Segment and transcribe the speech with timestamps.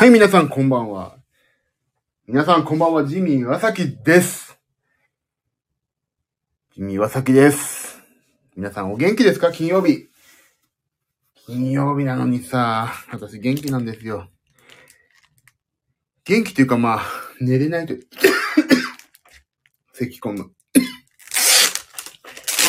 [0.00, 1.18] はい、皆さんこんばんは。
[2.26, 4.58] 皆さんこんばんは、ジミー岩崎です。
[6.74, 8.00] ジミー岩崎です。
[8.56, 9.52] 皆さんお元気ですか？
[9.52, 10.08] 金曜日。
[11.44, 14.30] 金曜日なのにさ、私元気なんですよ。
[16.24, 17.02] 元気っていうかまあ、
[17.38, 17.92] 寝れないと、
[19.92, 20.50] 咳込む。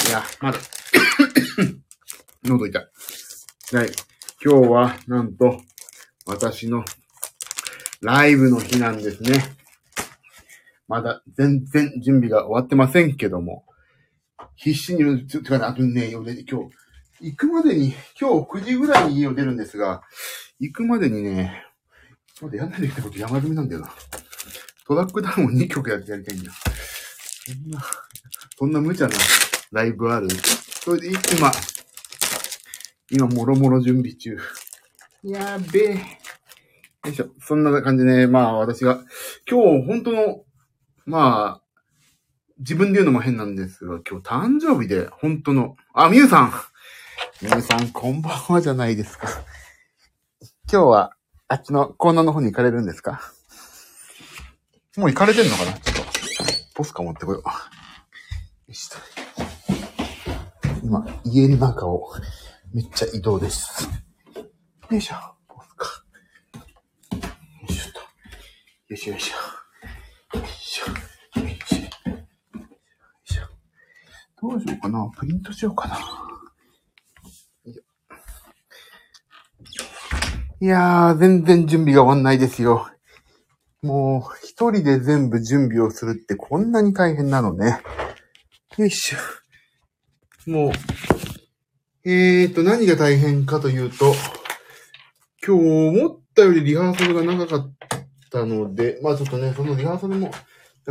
[0.05, 0.59] いや、まだ、
[2.43, 2.89] 喉痛い。
[3.73, 3.91] はい。
[4.43, 5.61] 今日は、なんと、
[6.25, 6.83] 私の
[8.01, 9.43] ライブの日なんですね。
[10.87, 13.63] まだ全然準備が終わってませんけども、
[14.55, 16.35] 必死に、つてかね、あとね、今日、
[17.21, 20.01] 行くまでに、今日9時ぐらいに家を出るんですが、
[20.59, 21.63] 行くまでにね、
[22.41, 23.91] まだやんないといけないこと山積みなんだよな。
[24.87, 26.51] トラックダウンを2曲やってやりたいんだ。
[26.51, 27.85] そんな、
[28.57, 29.15] そんな無茶な
[29.71, 30.27] ライブある。
[30.83, 31.51] それで今、
[33.11, 34.37] 今、もろもろ準備中。
[35.23, 36.20] やべえ。
[37.03, 37.29] よいしょ。
[37.39, 38.99] そんな感じでね、まあ私が、
[39.49, 40.43] 今日本当の、
[41.05, 41.61] まあ、
[42.59, 46.53] 自分で言うのも変なんですが、今日誕生日で、本当の、あ、みゆさん
[47.41, 49.27] みゆさん、こんばんはじゃないですか。
[50.71, 51.15] 今日は、
[51.47, 53.19] あっちのコーナーの方に行かれるんですか？
[54.95, 55.73] もう行かれてんのかな？
[55.73, 56.11] ちょっと、
[56.75, 57.41] ポスカ持ってこよう。
[57.41, 57.49] よ
[58.67, 58.97] いしょ。
[60.83, 62.13] 今、家の中を、
[62.73, 63.89] めっちゃ移動です。
[64.89, 65.15] よいしょ。
[65.47, 65.85] ポスカ。
[65.85, 66.61] よ
[67.67, 67.99] いしょと。
[67.99, 68.05] よ
[68.91, 70.37] よいしょよいしょ。
[70.37, 71.39] よいしょ。
[71.39, 72.09] よいしょ。
[72.09, 72.17] よ
[73.25, 73.43] いしょ。
[74.41, 75.09] どうしようかな。
[75.17, 75.97] プリントしようかな。
[77.65, 79.83] いしょ
[80.59, 82.89] いやー、全然準備が終わんないですよ。
[83.81, 87.81] もう、一人で全部準備をするってこんなに大変なのね。
[88.77, 90.51] よいしょ。
[90.51, 90.71] もう、
[92.03, 94.13] えーと、何が大変かというと、
[95.47, 97.80] 今日思ったよりリハーサルが長かった
[98.31, 100.31] たので、まあちょっとね、そのリハーサルも、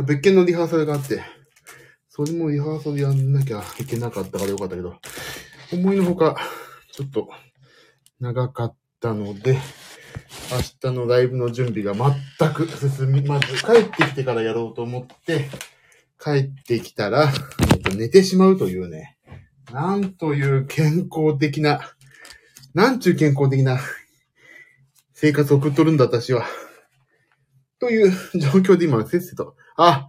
[0.05, 1.21] 別件のリハーサルがあって、
[2.07, 4.95] それもリハーサルやんなきゃいけなかったからよかったけど、
[5.73, 6.37] 思いのほか、
[6.91, 7.29] ちょっと
[8.19, 9.57] 長かったので、
[10.83, 15.49] 明日のライブの準備が全く進み、まず帰ってきてからやろうと思って、
[16.23, 17.31] 帰ってきたら、
[17.95, 19.17] 寝てしまうというね、
[19.71, 21.81] なんという健康的な、
[22.73, 23.79] なんちゅう健康的な
[25.13, 26.45] 生活を送っとるんだ、私は。
[27.81, 30.07] という状況で今、せっせと、あ、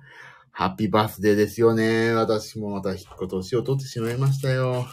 [0.50, 2.12] ハッピーバースデーですよね。
[2.12, 4.86] 私もまた引っ越年を取ってしまいましたよ。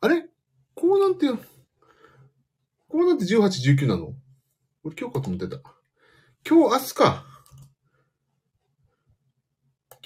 [0.00, 0.28] あれ？
[0.74, 1.28] こうなんて、
[2.88, 4.14] こうなんて18、19なの？
[4.82, 5.58] 俺今日かと思ってた。
[6.44, 7.24] 今日、明日か。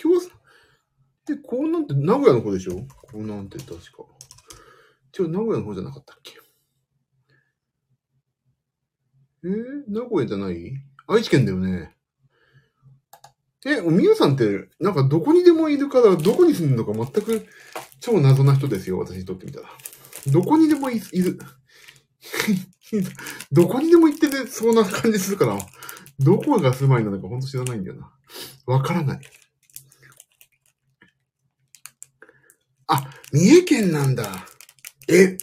[0.01, 0.29] 今日、
[1.25, 2.75] で、こうなんて名古屋の方でしょ？
[2.75, 4.05] こうなんて確か。
[5.19, 6.35] 違う、名古屋の方じゃなかったっけ？
[9.45, 10.73] えー、名古屋じゃない？
[11.07, 11.95] 愛知県だよね。
[13.67, 17.47] え、みゆさんって、なんかどこにでもいるから、どこに住んでるのか全く
[18.01, 19.69] 超謎な人ですよ、私にとってみたら。
[20.29, 21.39] どこにでもいいる。
[23.53, 25.59] どこにでも行ってて、そんな感じするから、
[26.19, 28.13] どこが住まいなのかほんと知らないんだよな。
[28.67, 29.21] わからない。
[32.87, 34.47] あ、三重県なんだ。
[35.09, 35.37] え、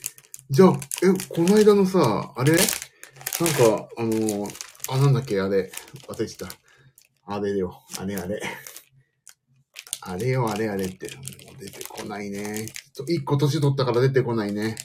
[0.50, 2.57] じゃあ、え、この間のさ、あれ？
[3.41, 4.50] なんか、あのー
[4.88, 5.72] あ、なんだっけ、あれ。
[6.07, 6.47] 忘れてた。
[7.25, 8.41] あれよ、あれあれ。
[10.01, 11.13] あれよ、あれあれって。
[11.16, 11.22] も
[11.57, 12.68] う出てこないね。
[13.07, 14.78] 一個年取ったから出てこないね。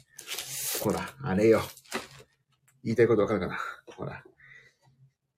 [0.82, 1.62] ほら、あれよ。
[2.82, 3.58] 言いたいことわかるかな？
[3.94, 4.24] ほら。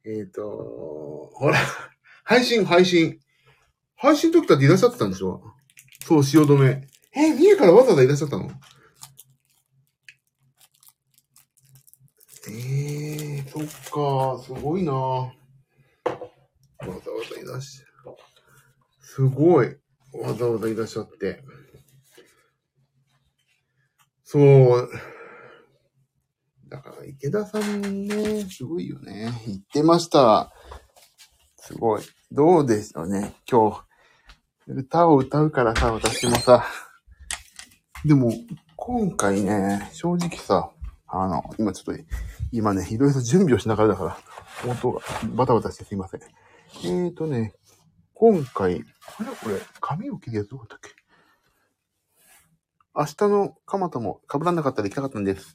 [0.06, 1.58] えっ、ー、と、ほら。
[2.24, 3.18] 配信、配信。
[3.96, 5.42] 配信の時だっていらっしゃってたんでしょ？
[6.06, 6.64] そう、汐留。
[7.14, 8.48] え、三重からわざわざいらっしゃったの？
[12.48, 15.32] ええー、そっか、すごいなわ
[16.04, 16.98] ざわ
[17.30, 18.10] ざいらっしゃ。
[19.00, 19.76] すごい。
[20.12, 21.42] わざわざいらっしゃって。
[24.25, 24.90] そう。
[26.69, 29.31] だから、池田さんね、すごいよね。
[29.46, 30.52] 言ってました。
[31.58, 32.02] すごい。
[32.32, 33.82] どうでしたね、今日。
[34.66, 36.64] 歌を歌うからさ、私もさ。
[38.05, 38.32] でも、
[38.75, 40.71] 今回ね、正直さ、
[41.14, 42.03] あの、今ちょっと、
[42.53, 44.05] 今ね、いろいろ準備をしながらだか
[44.64, 45.00] ら、音が
[45.35, 46.20] バタバタしてすいません。
[46.85, 47.53] えーとね、
[48.14, 48.82] 今回、
[49.19, 51.03] あれこれ、髪を切るやつどこだったっけ？
[52.97, 55.55] 明日の蒲田も被らなかったら行きたかったんです。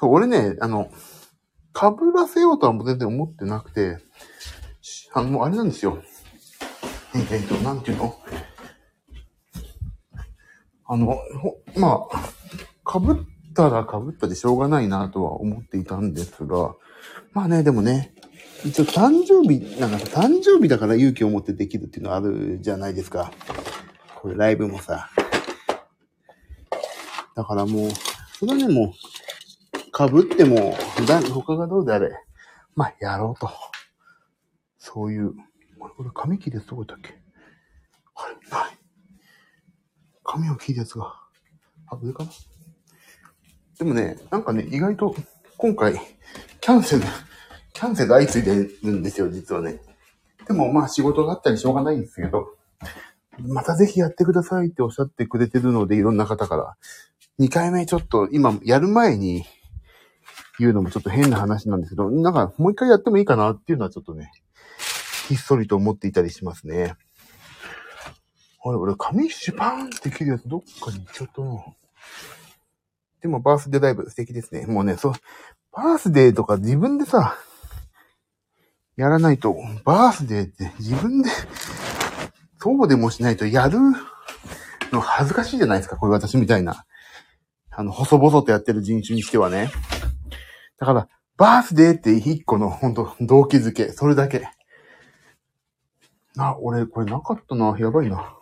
[0.00, 0.90] そう、俺ね、あの、
[1.74, 1.82] 被
[2.14, 3.98] らせようとは全然思ってなくて、
[5.12, 6.02] あの、あれなんですよ。
[7.14, 8.18] えっ、えーと、なんていうの？
[10.86, 11.06] あの、
[11.40, 12.18] ほまあ、
[12.90, 13.14] 被っ
[13.54, 16.74] たら被ったでしょうがないなとは思っていたんですが、
[17.32, 18.14] まあね、でもね、
[18.64, 23.30] 一応誕生日、なんか、誕生日だから勇気を持ってできるっていうのあるじゃないですか。
[24.16, 25.10] これライブもさ。
[27.34, 27.90] だからもう、
[28.38, 28.92] それはね、もう、
[29.96, 32.10] 被っても、普段、他がどうであれ、
[32.74, 33.50] まあ、やろうと。
[34.78, 35.34] そういう、
[35.78, 37.14] これ、これ紙切るやつどこだっけ？
[38.14, 38.78] あれ、ない。
[40.22, 41.14] 紙を切るやつが。
[41.88, 42.30] あ、上かな？
[43.78, 45.14] でもね、なんかね、意外と、
[45.56, 45.94] 今回、
[46.60, 47.02] キャンセル、
[47.72, 49.80] キャンセル相次いでるんですよ、実はね。
[50.46, 52.54] でもまあ仕事があったりしょうがないんですけど、
[53.40, 56.76] またぜひやってくださいっておっしゃってくれてるので、いろんな方から。
[57.40, 59.44] 2回目ちょっと、今、やる前に
[60.60, 64.30] 言うのもちょっと変な話なんですけど、なんかもう一回やってもいいかなっていうのはちょっとね、
[65.28, 66.94] ひっそりと思っていたりしますね。
[68.64, 71.64] あれ、俺、髪シュパーンって切るやつどっかに行っちゃったな。
[73.24, 74.66] でも、バースデーライブ素敵ですね。
[74.66, 75.12] もうね、そう、
[75.72, 77.38] バースデーとか自分でさ、
[78.98, 81.30] やらないと、バースデーって自分で、
[82.58, 83.78] そうでもしないとやる
[84.92, 85.96] の恥ずかしいじゃないですか。
[85.96, 86.84] これ私みたいな。
[87.70, 89.70] あの、細々とやってる人種にしてはね。
[90.78, 93.88] だから、バースデーって一個の、ほんと、動機づけ。
[93.88, 94.50] それだけ。
[96.36, 97.74] あ、俺、これなかったな。
[97.78, 98.36] やばいな。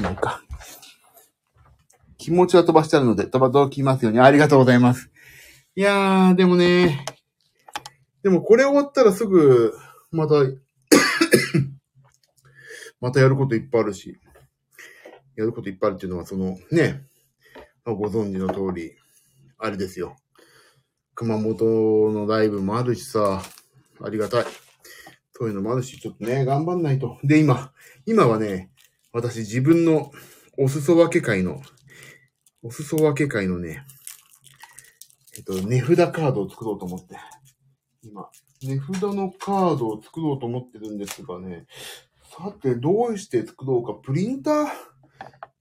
[0.00, 0.45] なんか。
[2.26, 4.18] 気持ちは飛ばしてあるので、飛ばときますように。
[4.18, 5.12] ありがとうございます。
[5.76, 7.04] いやー、でもね、
[8.24, 9.72] でもこれ終わったらすぐ、
[10.10, 10.34] また
[13.00, 14.18] またやることいっぱいあるし、
[15.36, 17.06] やることいっぱいあるっていうのは、その、ね、
[17.84, 18.96] ご存知の通り、
[19.58, 20.16] あれですよ。
[21.14, 23.40] 熊本のライブもあるしさ、
[24.02, 24.44] ありがたい。
[25.34, 27.20] そういうのもあるし、ちょっとね、頑張んないと。
[27.22, 27.72] で、今、
[28.04, 28.72] 今はね、
[29.12, 30.10] 私自分の
[30.58, 31.62] お裾分け会の、
[32.66, 33.86] お裾分け会のね、
[35.36, 37.16] えっと、値札カードを作ろうと思って。
[38.02, 38.28] 今、
[38.60, 41.66] 値札のカードを作ろうと思ってるんですがね、
[42.24, 43.94] さて、どうして作ろうか。
[43.94, 44.66] プリンター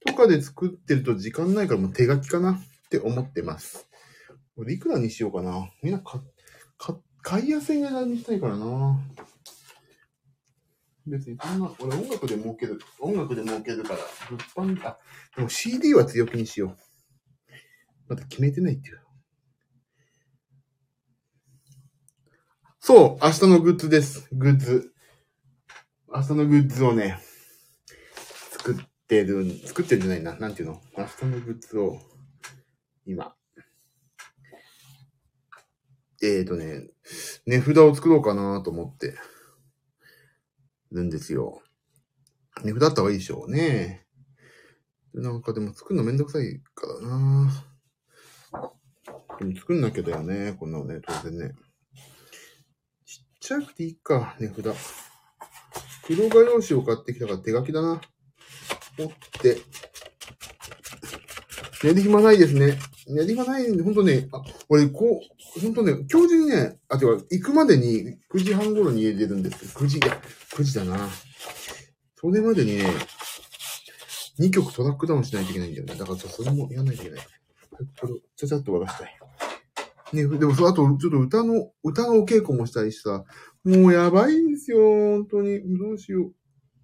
[0.08, 3.88] とかで作ってると時間ないからもう手書きかなって思ってます。
[4.58, 5.70] 俺いくらにしようかな。
[5.84, 6.24] みんなか、
[6.80, 9.00] か、買いやすい値段にしたいからな。
[11.06, 14.00] 別にそんな、俺音楽で儲ける、音楽で儲けるから、
[14.56, 14.98] 物販、あ、
[15.36, 16.85] でも CD は強気にしよう。
[18.08, 19.02] まだ決めてないっていう。
[22.80, 24.28] そう、明日のグッズです。
[24.32, 24.94] グッズ。
[26.08, 27.20] 明日のグッズをね、
[28.52, 28.76] 作っ
[29.08, 30.38] てる、作ってるんじゃないな。
[30.38, 30.82] なんていうの？
[30.96, 32.00] 明日のグッズを、
[33.06, 33.36] 今。
[36.24, 36.88] えーとね、
[37.46, 39.16] 値札を作ろうかなと思って
[40.92, 41.62] るんですよ。
[42.64, 44.06] 値札あった方がいいでしょうね。
[45.14, 47.66] なんかでも作るのめんどくさいからな
[49.40, 50.54] でも作んなきゃだよね。
[50.60, 51.54] こんなのね、当然ね。
[53.06, 54.76] ちっちゃくていいか、値札。
[56.06, 58.02] 黒画用紙を買ってきたから手書きだな。
[58.98, 59.10] 持っ
[59.42, 59.58] て。
[61.84, 62.80] 寝る暇ないですね。
[63.08, 65.22] 寝る暇ないんで、ほんとね、あ、俺、こ
[65.58, 70.22] う、ほんとね、今日中にね、あ、てか、行くまでに9時半頃に家出るんですけど、9時、いや、
[70.52, 71.10] 9時だな。
[72.20, 72.86] それまでにね、
[74.40, 75.96] 2曲トラックダウンしないといけないんだよね。
[75.96, 77.28] だからそれもやんないといけない。
[78.00, 79.20] これ、ちゃちゃっと渡したい。
[80.14, 83.26] ね、でもそう、あと、ちょっと歌の、歌のお稽古もしたいしさ、
[83.64, 85.78] もうやばいんですよ、本当に。
[85.78, 86.34] どうしよう。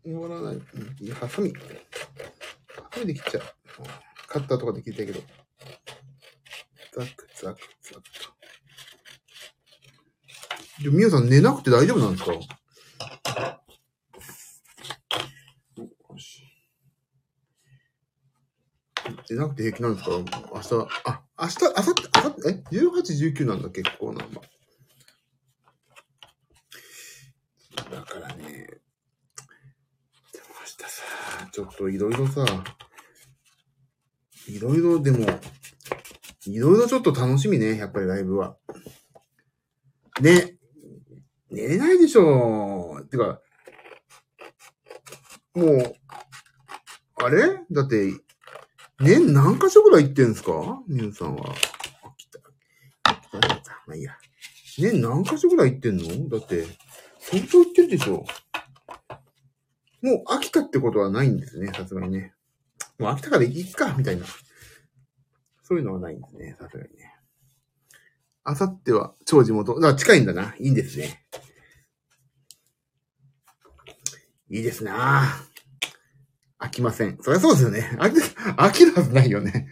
[0.04, 0.62] 終わらない。
[1.00, 1.54] いや、ハサミ。
[1.54, 1.60] ハ
[2.92, 3.44] サミで切っちゃう。
[4.28, 5.22] カッターとかで切りたいけど。
[6.94, 8.10] ザクザクザクと。
[10.84, 12.34] で、みやさん寝なくて大丈夫なんですか？
[16.18, 16.44] し。
[19.30, 20.12] 寝なくて平気なんですか？
[20.12, 20.34] 明日、
[21.06, 24.42] あ、明日、明後日、明後日、え ?18、19なんだ、結構なんだ。
[27.90, 30.88] だからね、でも明日さ、
[31.52, 32.46] ちょっといろいろさ、
[34.48, 35.26] いろいろでも、
[36.46, 38.58] いろいろちょっと楽しみね、やっぱりライブは。
[40.22, 40.60] ね、
[41.50, 43.04] 寝れないでしょ。
[43.10, 43.42] てか、
[45.56, 45.96] もう、
[47.16, 47.66] あれ？
[47.72, 48.14] だって、
[49.01, 50.81] 年何箇所ぐらい行ってんすか？
[50.88, 51.53] みゆさんは。
[52.03, 52.39] あ、来た。
[52.39, 52.43] 来
[53.63, 53.84] た。
[53.88, 54.15] まあいいや。
[54.77, 56.29] 年何箇所ぐらい行ってんの？
[56.29, 56.65] だって、
[57.20, 58.25] 相当行ってるでしょ。
[60.01, 62.34] もう飽きたってことはないんですね、さすがにね。
[62.98, 64.25] もう飽きたから行っか、みたいな。
[65.63, 67.15] そういうのはないんですね、さすがにね。
[68.43, 69.75] あさっては超地元。
[69.75, 70.55] だから近いんだな。
[70.60, 71.24] いいんですね。
[74.50, 75.24] いいですな
[76.62, 77.18] 飽きません。
[77.22, 77.98] そりゃそうですよね。
[78.00, 78.20] 飽き、
[78.56, 79.68] 飽きるはずないよね。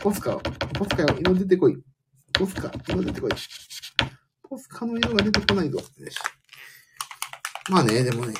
[0.00, 1.78] ポスカ、ポスカよ、色出てこい。
[2.32, 3.30] ポスカ、色出てこい。
[4.48, 5.78] ポスカの色が出てこないぞ。
[7.70, 8.34] まあね、でもね。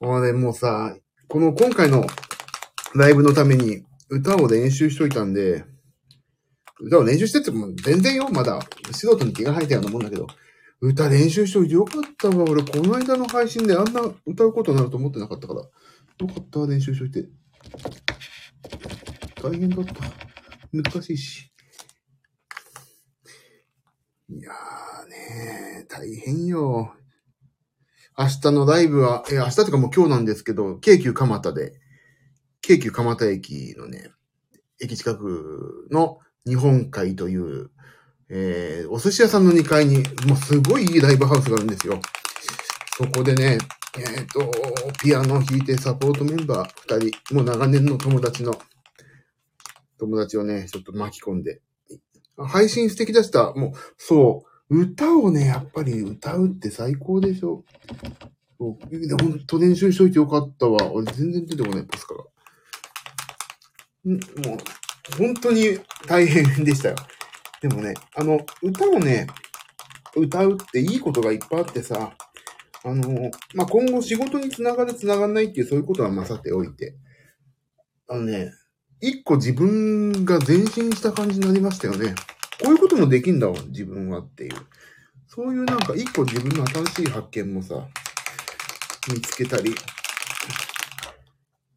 [0.00, 0.96] 俺もうさ、
[1.28, 2.04] この今回の
[2.96, 5.64] ライブのために歌を練習しといたんで、
[6.80, 8.58] 歌を練習してっても全然よ、まだ。
[8.90, 10.26] 素人に気が入ったようなもんだけど。
[10.80, 12.44] 歌練習しといてよかったわ。
[12.48, 15.60] 俺、この間の配信であんな歌うことになると思ってなかったから。
[15.60, 15.68] よ
[16.26, 17.28] かったわ、練習しといて。
[19.42, 19.94] 大変だった。
[20.72, 21.52] 難しいし。
[24.30, 26.94] いやーねー、大変よ。
[28.16, 31.72] 明日のライブは、え、明日とかもう今日なんですけど、京急蒲田で、
[32.60, 34.10] 京急蒲田駅のね、
[34.80, 37.70] 駅近くの日本海という、
[38.30, 42.00] えー、お寿司屋さんの2階に、もうすごいいいライブハウスがあるんですよ。
[42.96, 43.58] そこでね、
[43.96, 44.50] えっ、と、
[45.02, 48.52] ピアノを弾いてサポートメンバー2人、もう長年の友達の、
[49.98, 51.60] 友達をね、ちょっと巻き込んで。
[52.36, 53.52] 配信素敵でした。
[53.54, 57.64] もう、そう、歌をね、やっぱり歌うって最高でしょ。
[58.58, 60.92] そうでほんと練習しといてよかったわ。
[60.92, 62.24] 俺全然出てこない、パスカが。
[64.04, 64.18] んも
[64.56, 66.96] う、本当に大変でしたよ。
[67.60, 69.26] でもね、あの、歌をね、
[70.16, 72.12] 歌うっていいことがいっぱいあってさ、
[72.84, 76.94] あの、まあ、今後仕事につながるつながんないっていうそういうことはまさておいて、
[78.08, 78.52] あのね、
[79.00, 82.14] 一個自分が前進した感じになりましたよね。
[82.62, 84.52] こういうこともできんだわ、自分はっていう。
[85.26, 87.86] そういうなんか一個自分の新しい発見もさ、
[89.12, 89.74] 見つけたり。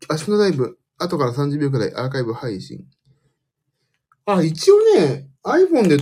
[0.10, 2.86] 明日のライブ、後から30秒くらいアーカイブ配信。
[4.38, 5.98] あ、一応ね、iPhone で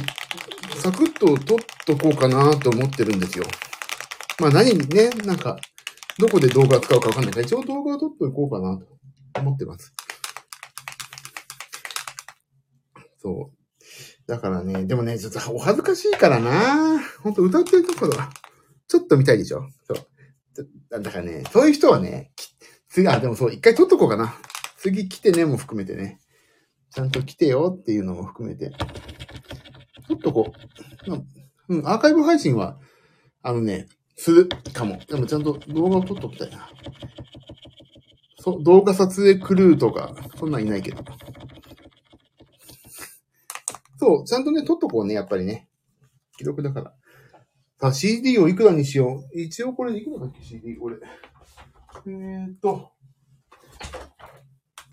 [0.76, 3.46] サクッと撮っとこうかなと思ってるんですよ。
[4.40, 5.58] まあ何ね、なんか、
[6.18, 9.94] どこで動画使うかわかんないから、一応動画を撮っといこうかなと思ってます。
[13.22, 13.60] そう。
[14.28, 18.30] だからね、でもね、ちょっとお恥ずかしいからなほんと歌ってるところは、
[18.88, 19.98] ちょっと見たいでしょそう。
[20.90, 22.32] だだからね、そういう人はね、
[22.90, 24.36] 次、あ、でもそう、一回撮っとこうかな。
[24.78, 26.20] 次来てねも含めてね。
[26.92, 28.72] ちゃんと来てよっていうのも含めて。
[30.08, 30.54] 撮っとこ
[31.08, 31.74] う。
[31.74, 32.80] うん、アーカイブ配信は、
[33.44, 35.00] あのね、するかも。
[35.08, 36.70] でもちゃんと動画を撮っときたいな。
[38.40, 41.04] そ、動画撮影クルーとか、そんなんいないけど。
[43.98, 45.70] そう、ちゃんとね、撮っとこうね、やっぱりね。
[46.38, 46.94] 記録だから。
[47.80, 49.40] さあ、CD をいくらにしよう？
[49.40, 50.98] 一応これいくらだっけ、CD、俺。
[52.08, 52.92] えーっと、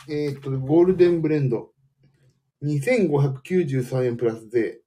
[0.09, 1.71] えーっと、ゴールデンブレンド。
[2.67, 4.81] 2593円プラス税。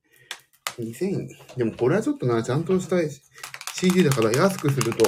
[0.80, 2.98] 2000、でもこれはちょっとな、ちゃんとした
[3.76, 5.06] CD だから安くすると。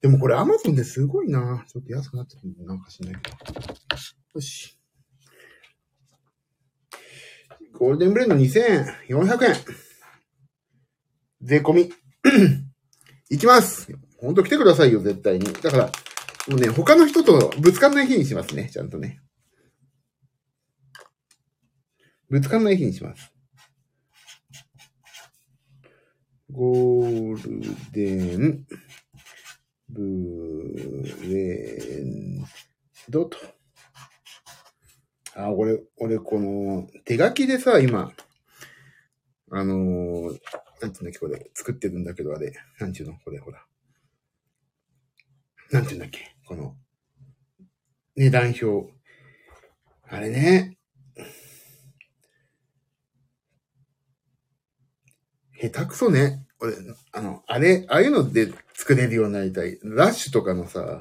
[0.00, 1.64] でもこれ Amazon ですごいな。
[1.68, 3.36] ちょっと安くなってくるなんかしないけど。
[4.34, 4.78] よし。
[7.72, 9.56] ゴールデンブレンド2400円。
[11.42, 11.92] 税込み。
[13.30, 13.92] 行きます。
[14.18, 15.52] ほんと来てくださいよ、絶対に。
[15.52, 15.92] だから、
[16.48, 19.20] もうね、他の人とぶつかんない日にしますね、ちゃんとね。
[22.30, 23.32] ぶつかんない日にします。
[26.50, 28.66] ゴールデン
[29.88, 32.44] ブレン
[33.08, 33.38] ドと。
[35.34, 38.12] あ、俺、俺、この、手書きでさ、今、
[39.50, 40.38] あのー、
[40.82, 43.64] なんていうんだっけ、これ、作ってるんだけど、あれ、なんていうのこれ、ほら。
[45.70, 46.76] なんていうんだっけ、この、
[48.16, 48.92] 値段表。
[50.08, 50.77] あれね、
[55.60, 56.46] 下手くそね。
[56.60, 56.74] 俺、
[57.12, 59.78] あの、あれ、ああいうので作れるようになりたい。
[59.82, 61.00] ラッシュとかのさ、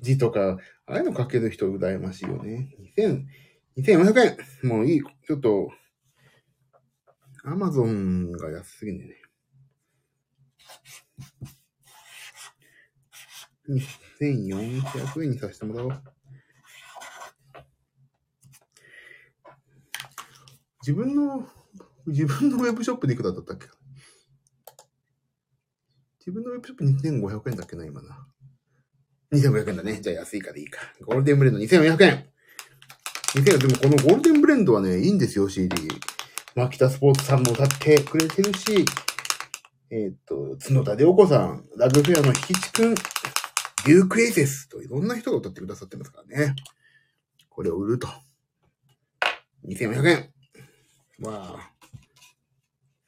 [0.00, 2.68] 字とか、ああいうの書ける人羨ましいよね。
[2.96, 3.26] 2000、
[3.78, 5.02] 2400円もういい。
[5.26, 5.70] ちょっと、
[7.44, 9.16] アマゾンが安すぎんだよね。
[14.20, 16.02] 2400円にさせてもらおう。
[20.82, 21.48] 自分の、
[22.06, 23.73] 自分のウェブショップでいくらだったっけ？
[26.26, 28.26] 自分のウェブショップ2500円だっけな、今な。
[29.30, 30.00] 2500円だね。
[30.00, 30.80] じゃあ安いからいいか。
[31.02, 32.26] ゴールデンブレンド2400円。
[33.34, 33.58] 2000円。
[33.58, 35.68] でもこのゴールデンブレンドはね、いいんですよ、CD。
[36.54, 38.86] 牧田スポーツさんも歌ってくれてるし、
[39.90, 46.54] えっ、と、角田涼子さん、ラグフェアのひきちくん、デュークエイセスといろんな人が歌ってくださってますからね。
[47.50, 48.08] これを売ると。
[49.66, 50.32] 2400円。
[51.20, 51.72] わあ。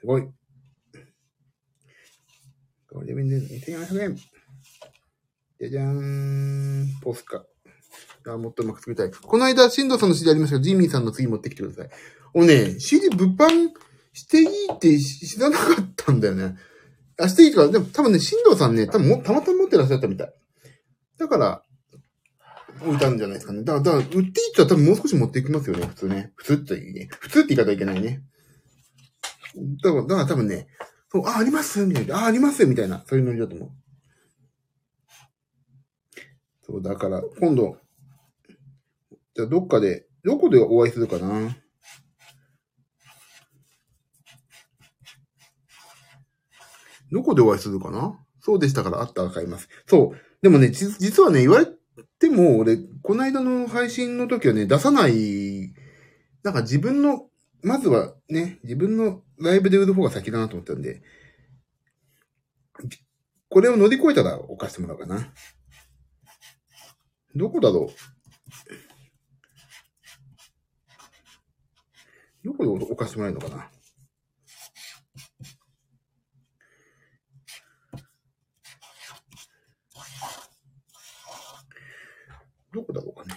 [0.00, 0.28] すごい。
[2.96, 4.16] ゴールデンド2400円。
[4.16, 6.98] じゃじゃーん。
[7.02, 7.44] ポスカ。
[8.28, 9.10] あもっとうまく作りたい。
[9.10, 11.90] この間、新藤さんの CD ありましたけど、ジミーさんの次持ってきてください。
[12.32, 13.68] おね、CD 物販
[14.14, 16.56] していいって知らなかったんだよね。
[17.20, 20.34] あ、していいとか、でも多分ね、新藤さんね、多分もたまたま持ってらっしゃったみたい。
[21.18, 21.62] だから、
[22.82, 23.62] 置いたんじゃないですかね。
[23.62, 26.32] だから、だから売っていいって言ったら多分もう少し持っていきますよね、普通ね。
[26.34, 27.08] 普通って言いね。
[27.20, 28.22] 普通って言い方いけないね。
[29.82, 30.66] だから、だから多分ね、
[31.24, 32.18] あ、ありますみたいな。
[32.18, 33.04] あ、ありますみたいな。
[33.06, 33.70] そういうノリだと思う。
[36.62, 37.78] そう、だから、今度、
[39.34, 41.56] じゃあどっかで、どこでお会いするかな
[47.12, 49.68] どこでお会いするかなそうでしたから、あったら買います。
[49.86, 50.42] そう。
[50.42, 51.66] でもね、じ実はね、言われ
[52.18, 55.72] ても、俺、この間の配信の時はね、出さない、
[56.42, 57.28] なんか自分の、
[57.62, 61.02] まずはね、自分のライブで売る方が先だなと思ったんで、
[63.48, 65.32] これを乗り越えたら置かせてもらおうかな。
[67.34, 67.90] どこだろ
[72.44, 72.46] う？
[72.46, 73.70] どこで置かせてもらえるのかな？
[82.72, 83.34] どこだろうかね？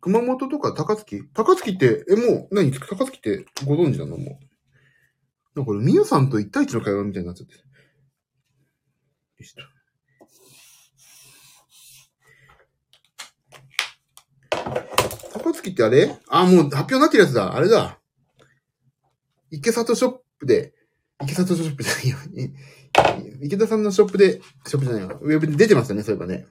[0.00, 1.28] 熊本とか高槻？
[1.34, 2.72] 高槻って、え、もう、何？
[2.72, 4.18] 高槻ってご存知なの？
[4.18, 4.51] もう。
[5.54, 7.54] なんかこれ、みゆさんと一対一の会話みたいになっちゃって。
[7.54, 7.60] よ
[9.40, 9.62] いしょ
[15.32, 16.16] 高槻ってあれ？
[16.28, 17.54] あ、もう発表になってるやつだ。
[17.54, 17.98] あれだ。
[19.50, 20.72] 池里ショップで、
[21.22, 22.16] 池里ショップじゃないよ。
[22.34, 22.52] い
[23.46, 25.18] 池田さんのショップで、ショップじゃないよ。
[25.20, 26.46] ウェブで出てましたね、そういえばね。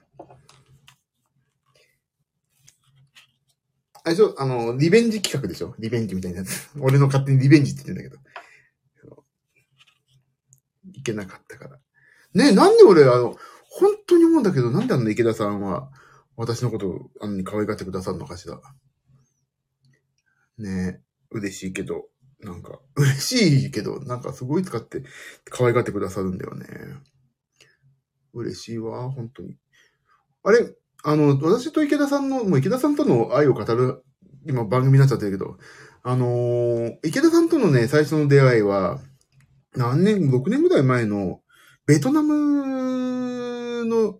[4.04, 5.74] あれしょあの、リベンジ企画でしょ？
[5.78, 6.68] リベンジみたいなやつ。
[6.80, 8.22] 俺の勝手にリベンジって言ってんだけど。
[11.02, 11.78] いけなかったから。
[12.34, 13.36] ね、なんで俺、あの、
[13.68, 15.90] 本当に思うんだけど、なんであの池田さんは、
[16.36, 18.60] 私のことあのに可愛がってくださるのかしら。
[20.58, 22.06] ね、嬉しいけど、
[22.40, 25.02] なんか、嬉しいけど、なんかすごい使って、
[25.50, 26.66] 可愛がってくださるんだよね。
[28.32, 29.56] 嬉しいわ、本当に。
[30.44, 30.72] あれ、
[31.02, 34.04] あの、私と池田さんの、もう池田さんとの愛を語る、
[34.46, 35.58] 今番組になっちゃってるけど、
[36.04, 39.00] あのー池田さんとのね、最初の出会いは、
[39.74, 41.40] 何年、6年ぐらい前の、
[41.86, 44.18] ベトナムの、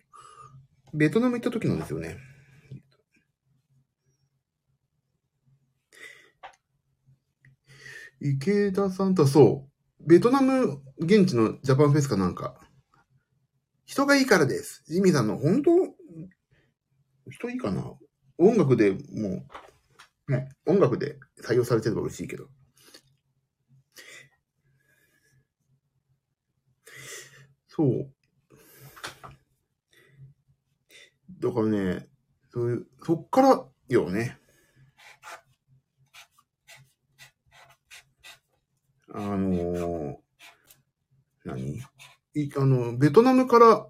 [0.94, 2.16] ベトナム行った時なんですよね。
[8.20, 9.68] 池田さんとそ
[10.00, 12.58] う、ベトナム現地のジャパンフェスかなんか、
[13.84, 14.84] 人がいいからです。
[14.86, 15.70] ジミーさんの本当
[17.30, 17.92] 人いいかな
[18.38, 18.98] 音楽でも
[20.28, 22.46] う、ね、音楽で採用されてれば嬉しいけど。
[27.74, 28.12] そう。
[31.40, 32.06] だからね、
[32.52, 34.36] そういう、そっからよね。
[39.14, 40.16] あのー、
[41.46, 41.80] 何？
[42.34, 43.86] いあの、ベトナムから、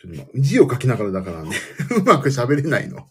[0.00, 1.56] ちょっと字を書きながらだからね、
[1.98, 3.10] うまく喋れないの。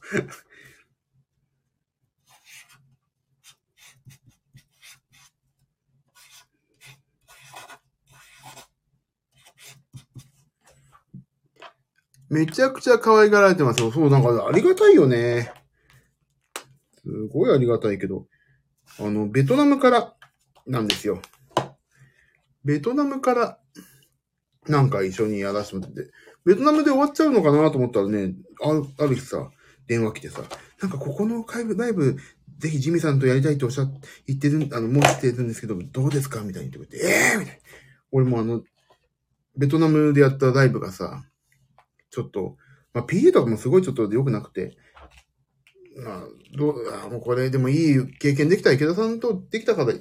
[12.30, 13.92] めちゃくちゃ可愛がられてますよ。
[13.92, 15.52] そう、なんかありがたいよね。
[17.02, 18.28] すごいありがたいけど。
[19.00, 20.14] あの、ベトナムから
[20.66, 21.22] なんですよ。
[22.64, 23.60] ベトナムから
[24.68, 26.12] なんか一緒にやらせてもらって、
[26.46, 29.50] ベトナムで終わっちゃうのかなと思ったらね、あるある日さ、
[29.88, 30.42] 電話来てさ、
[30.82, 32.18] なんかここのライブ、ライブ、
[32.58, 37.62] ぜひジミさんとやりたいとおっしゃって、言ってる、あの、申してるんですけど、どうですかみたいに言ってくれて、ええー、みたいな。
[38.12, 38.64] 俺もあの、
[39.58, 41.24] ベトナムでやったライブがさ、
[42.16, 42.56] ちょっと、
[42.94, 44.78] まあ、PA とかもすごいちょっと良くなくて、
[45.98, 46.24] まあ、
[46.58, 46.76] どう、
[47.06, 49.94] あもうこれでもいい経験できた池田さんとできたから、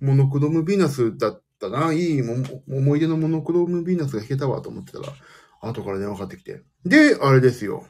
[0.00, 2.36] モノクロムヴィーナスだったな、いいも
[2.68, 5.12] 思い出のモノクロムヴィーナスが弾けたわと思ってたら、
[5.60, 6.62] 後から電話かかってきて。
[6.86, 7.86] で、あれですよ。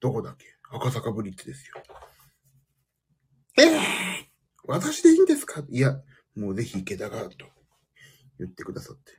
[0.00, 0.46] どこだっけ？
[0.70, 1.74] 赤坂ブリッジですよ。
[3.58, 3.80] ええー、
[4.66, 5.62] 私でいいんですか？
[5.68, 6.00] いや、
[6.36, 7.46] もうぜひ池田が、と
[8.38, 9.12] 言ってくださって。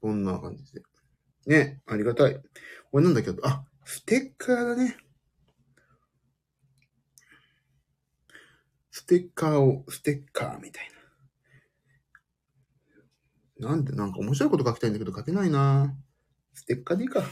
[0.00, 0.82] こんな感じで。
[1.48, 2.36] ね、ありがたい。
[2.92, 4.98] これなんだけど、あ、ステッカーだね。
[8.90, 10.90] ステッカーを、ステッカーみたい
[13.58, 13.70] な。
[13.70, 15.96] なんで、なんか面白いこと書きたいんだけど書けないな
[16.52, 17.22] ステッカーでいいか。
[17.22, 17.28] ス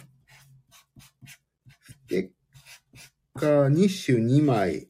[2.09, 2.33] テ
[3.37, 4.89] ッカー2種2枚。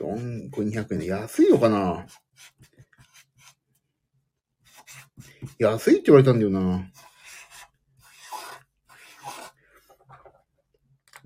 [0.00, 2.06] 4個200円安いのかな
[5.58, 6.88] 安いって言われたんだよな。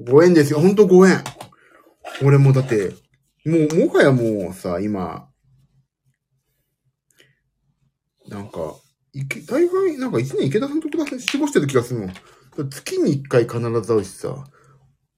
[0.04, 0.60] 5円ですよ。
[0.60, 1.24] ほんと5円。
[2.24, 2.94] 俺もだって、
[3.44, 5.28] もう、もはやもうさ、今、
[8.28, 8.76] なんか、
[9.12, 12.12] いけ、大概、なんか一年池田さんと過ごしてる気がするの。
[12.68, 14.44] 月に一回必ず会うしさ、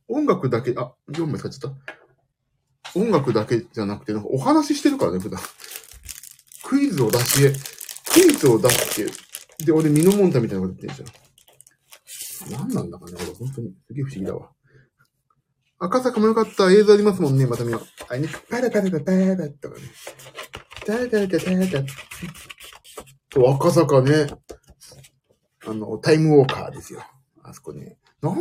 [0.09, 2.99] 音楽だけ、あ、4枚使っちゃった。
[2.99, 5.41] 音楽だけじゃなくて、なんかお話ししてるからね、普段。
[6.65, 7.53] クイズを出し、
[8.13, 8.97] クイズを出し
[9.59, 12.69] て、で、俺、ミノモンタみたいなこと言ってんじゃん。
[12.69, 13.75] 何なんだかね、俺、本当に。
[13.87, 14.51] すげえ不思議だわ。
[15.85, 16.73] 赤坂もよかった。
[16.73, 17.83] 映像ありますもんね、また見よう。
[18.09, 19.83] あれね、パラパラパラパラパラとかね。
[20.87, 21.85] タラタラタラタラ
[23.29, 24.27] と、赤坂ね。
[25.67, 27.03] あの、タイムウォーカーですよ。
[27.43, 27.99] あそこね。
[28.23, 28.37] なん、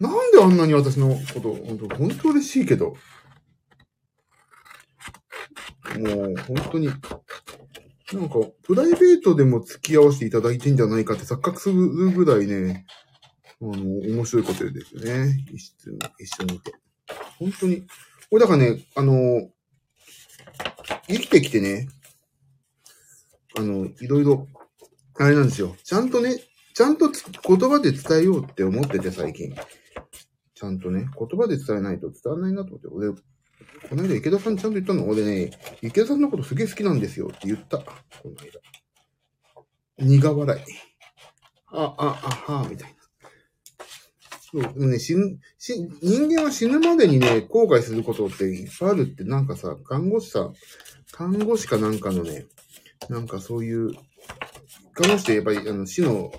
[0.00, 2.86] なんであんなに私のこと、本当本当嬉しいけど。
[2.86, 2.94] も
[5.94, 12.86] う、本当に、なんか、プライベートでも付き合わせていただいてんじゃないかって錯覚するぐらいね、
[13.72, 15.44] あの、面白いことですよね。
[15.52, 16.74] 一緒に、一緒にいて。
[17.38, 17.86] 本当に。
[18.30, 19.50] これだからね、あの、
[21.08, 21.88] 生きてきてね、
[23.56, 24.48] あの、いろいろ、
[25.18, 25.76] あれなんですよ。
[25.84, 26.36] ちゃんとね、
[26.74, 29.54] ちゃんと言葉で伝えようって思ってて、最近。
[30.54, 32.88] ちゃんとね、言葉で伝えないと伝わらないなと思って。
[32.88, 33.10] 俺、
[33.88, 35.08] この間池田さんちゃんと言ったの？
[35.08, 35.50] 俺ね、
[35.82, 37.78] 池田さんのことすげえ好きなんですよって言った。
[37.78, 37.84] こ
[38.24, 38.60] の間。
[39.98, 40.60] 苦笑い。
[41.66, 42.93] あ、あ、あ、は、みたいな。
[44.54, 50.54] そう、ね、死ぬ、死、人間は死ぬまでにね、後悔することっていっぱいあるって、なんかさ、看護師さん、
[51.10, 52.46] 看護師かなんかのね、
[53.08, 53.90] なんかそういう、
[54.92, 56.30] 看護師ってやっぱりあの死の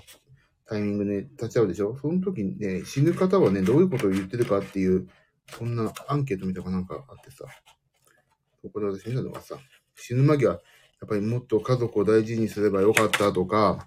[0.64, 1.94] タイミングで立ち会うでしょ？
[2.00, 5.06] その時にね、死ぬ方はね、どういうことを言ってるかっていう、
[5.50, 7.44] そんなアンケートみたいなんかあってさ、
[8.62, 9.58] そこで私見たのがさ、
[9.94, 10.60] 死ぬ間際、やっ
[11.06, 13.86] ぱりもっと家族を大事にすればよかったとか、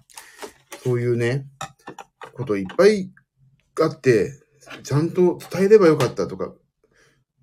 [0.84, 1.46] そういうね、
[2.32, 3.10] こといっぱい
[3.74, 4.32] があって、
[4.82, 6.54] ちゃんと伝えればよかったとか、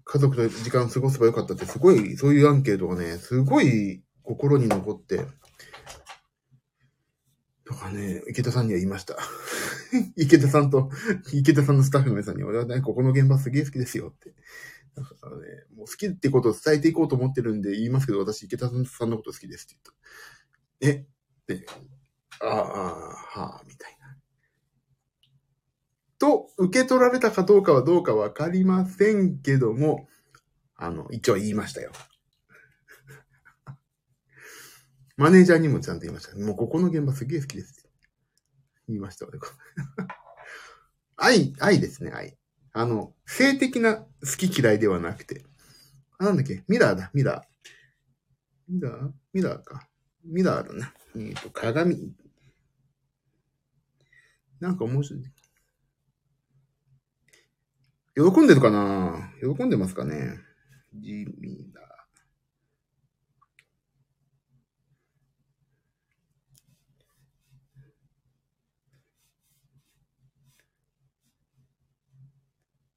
[0.03, 5.25] 家族と時間を過ごせばよかったって、すごい、そういうアンケートがね、すごい心に残って、
[7.65, 9.17] とかね、池田さんには言いました。
[10.15, 10.89] 池田さんと、
[11.33, 14.33] 池田さんのスタッフの皆さんに、俺はね、ここの現場すげえ好きですよって。
[14.95, 19.75] だからね、もう好きってことを伝えていこうと思ってるんで言いますけど、私池田さんのこと好きですって
[20.81, 20.99] 言った。
[20.99, 21.03] え？
[21.03, 21.05] っ
[21.45, 21.65] て、
[22.41, 22.59] ああ、
[23.39, 23.96] はあ、みたいな。
[26.19, 30.07] と、受け取られたかどうかはどうかわかりませんけども、
[30.75, 31.91] あの、一応言いましたよ。
[35.17, 36.35] マネージャーにもちゃんと言いました。
[36.37, 37.87] もうここの現場すげえ好きです。
[38.87, 39.39] 言いました、俺。
[41.17, 42.37] 愛、愛ですね、愛。
[42.73, 45.43] あの、性的な好き嫌いではなくて。
[46.19, 46.63] あ、なんだっけ？
[46.67, 48.73] ミラーだ、ミラー。
[48.73, 49.11] ミラー？
[49.33, 49.87] ミラーか。
[50.23, 50.93] ミラーだな。
[51.15, 52.13] えっ、と、鏡。
[54.59, 55.23] なんか面白い。
[58.17, 59.31] 喜んでるかな？
[59.39, 60.39] 喜んでますかね？
[60.95, 61.85] ジミラー。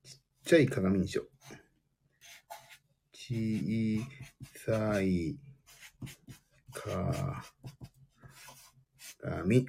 [0.02, 1.28] ちっちゃい鏡にしよう。
[3.12, 4.06] 小
[4.64, 5.36] さい
[9.20, 9.68] 鏡。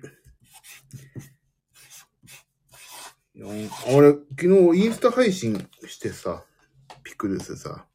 [3.43, 6.45] 俺、昨日インスタ配信してさ、
[7.03, 7.87] ピクルスさ、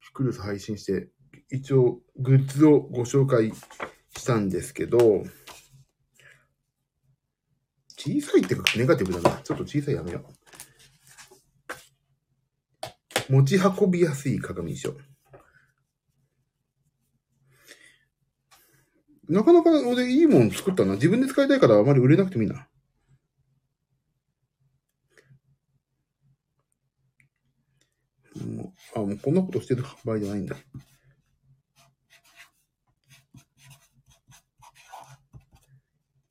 [0.00, 1.10] ピクルス配信して、
[1.50, 3.52] 一応グッズをご紹介
[4.16, 5.22] したんですけど、
[7.96, 9.40] 小さいってかネガティブだな。
[9.42, 10.24] ちょっと小さいやめよ
[13.28, 13.32] う。
[13.32, 14.96] 持ち運びやすい鏡にしよ
[19.28, 19.32] う。
[19.32, 20.94] なかなか俺いいもん作ったな。
[20.94, 22.66] 自分で使いたいからあまり売れなくてもいいな。
[28.46, 30.56] もうあ、もうこんなことしてる場合じゃないんだ。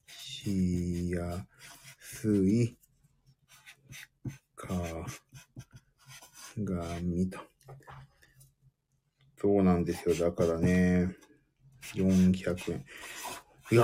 [0.08, 1.46] しや
[2.00, 2.78] すい
[6.66, 7.40] 鏡と。
[9.40, 10.16] そうなんですよ。
[10.16, 11.16] だからね、
[11.96, 12.86] 400円。
[13.72, 13.84] いや、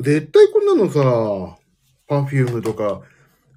[0.00, 1.56] 絶対こんなのさ、
[2.06, 3.02] パフュームとか、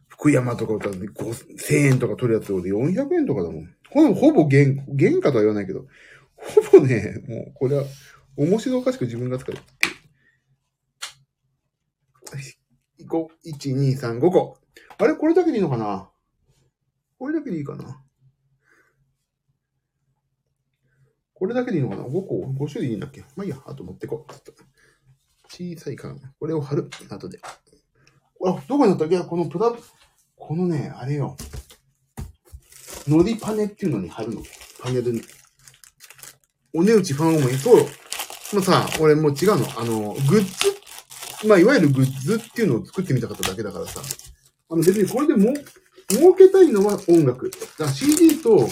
[0.07, 3.75] 福山とか歌って5000円とか取るやつで400円とかだもん。
[3.95, 4.65] ほぼ、ほぼ原、
[4.99, 5.85] 原価とは言わないけど、
[6.35, 7.85] ほぼね、もうこれは
[8.35, 9.91] 面白おかしく自分が使うってい
[13.05, 13.07] う。
[13.07, 14.57] 5、1、2、3、5個。
[14.97, 16.09] あれこれだけでいいのかな？
[17.17, 18.01] これだけでいいかな？
[21.33, 23.23] これだけでいいのかな ?5 個 ?5 種類いいんだっけ？
[23.37, 24.31] まあいいや、あと持ってこう。
[25.47, 26.19] 小さい缶。
[26.37, 26.89] これを貼る。
[27.09, 27.39] 後で。
[28.45, 29.17] あ、どこになったっけ？
[29.19, 29.73] このプラ、
[30.35, 31.37] このね、あれよ。
[33.07, 34.41] のりパネっていうのに貼るの？
[34.81, 35.21] パネルに。
[36.73, 37.53] お値打ちファン思い。
[37.53, 37.85] そう。
[38.53, 39.79] まあさ、俺もう違うの。
[39.79, 40.41] あの、グッ
[41.41, 44.01] ズ、まあいわゆるグッズっていうのを作ってみたかっただけだからさ。
[44.69, 45.53] あの別にこれでも、
[46.09, 47.51] 儲けたいのは音楽。
[47.79, 48.67] だ CD と、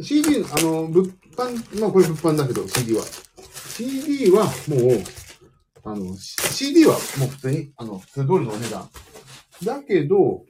[0.00, 3.04] CD、あの、物販、まあこれ物販だけど、CD は。
[3.76, 5.04] CD はもう、
[5.84, 8.88] あの、CD はもう普通に、あの、普通通りのお値段。
[9.64, 10.44] だけど、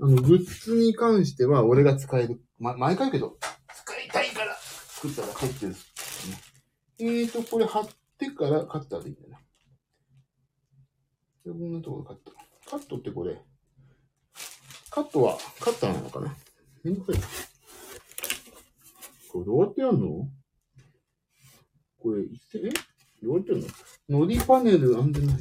[0.00, 2.40] あの、グッズに関しては俺が使える。
[2.58, 3.38] ま、毎回けど、
[3.74, 5.72] 使いたいから作ったら入ってる。
[5.72, 5.78] ね、
[6.98, 9.38] えーと、これ貼ってからカッターでいいんだな。
[11.44, 12.32] こんなところカット。
[12.68, 13.40] カットってこれ、
[14.90, 16.36] カットはカッターなのかな？
[16.82, 17.28] めんどくさいな。
[19.32, 20.28] これどうやってやんの？
[22.02, 22.70] これ、一斉、え？
[23.22, 23.66] どうやってやんの？
[24.08, 25.36] ノリパネル安全ない。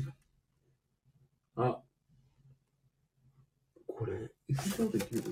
[1.56, 1.82] あ。
[3.88, 5.24] これ、一斉ちゃんとできる？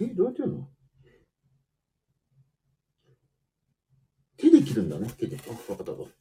[0.00, 0.68] えどうやってやんの？
[4.36, 5.38] 手で切るんだね、手で。
[5.46, 6.12] あ、わかったわかった。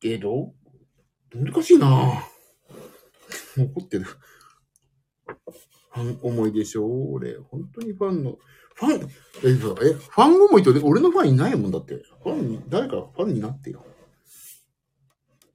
[0.00, 0.54] けど、
[1.34, 3.62] 難しいなぁ。
[3.70, 4.04] 怒ってる。
[4.04, 6.86] ファン思いでしょ？
[7.10, 8.38] 俺、本当にファンの、
[8.76, 9.10] ファン、
[9.44, 11.96] え、え、ファン思いと俺のファンいないもんだって。
[12.22, 13.84] ファンに、誰かファンになってよ。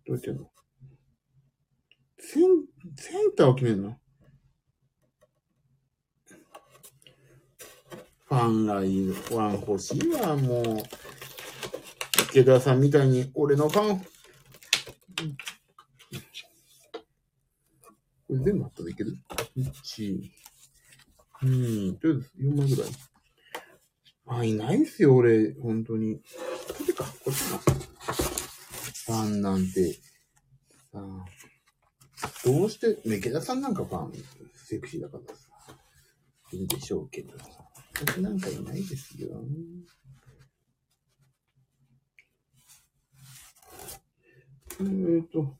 [0.06, 0.52] どうやってやるの？
[2.20, 3.98] セン、センターを決めるの？
[8.26, 9.14] ファンがいる。
[9.14, 10.64] ファン欲しいわ、もう。
[12.32, 14.06] 池田さんみたいに俺のファン、こ
[18.32, 19.16] れ全部あったらいける
[19.56, 20.32] ?1、
[21.44, 22.92] 2、とりあえず4枚ぐらい。
[24.26, 26.16] まあ、いないっすよ、俺、本当に。
[26.16, 26.22] こ
[26.88, 27.60] れか、こっちか。
[29.06, 29.94] ファンなんて、
[30.92, 31.26] さあ、
[32.46, 34.14] どうして、池田さんなんかファン、
[34.56, 35.78] セクシーだからさ、
[36.54, 37.46] いいでしょうけどさ。
[37.94, 39.44] 私なんかいないですよ。
[44.80, 45.56] えーと。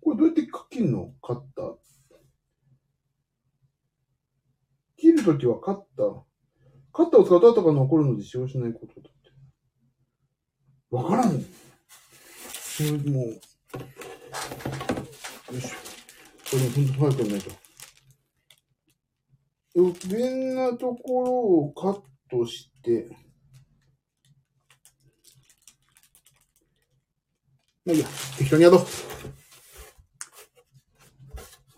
[0.00, 1.76] これどうやって切るのカッター。
[4.96, 6.22] 切るときはカッター。
[6.92, 9.30] カッターを使うと後が残るので使用しないことだって。
[10.90, 11.44] わからん。
[12.50, 13.28] それもう。
[13.28, 13.38] よ
[15.52, 15.76] いしょ。
[16.50, 17.61] これもほんと早くやらないと。
[19.74, 23.08] 余計なところをカットして、
[27.84, 28.06] まあいいや、
[28.38, 28.86] 適当にやろう。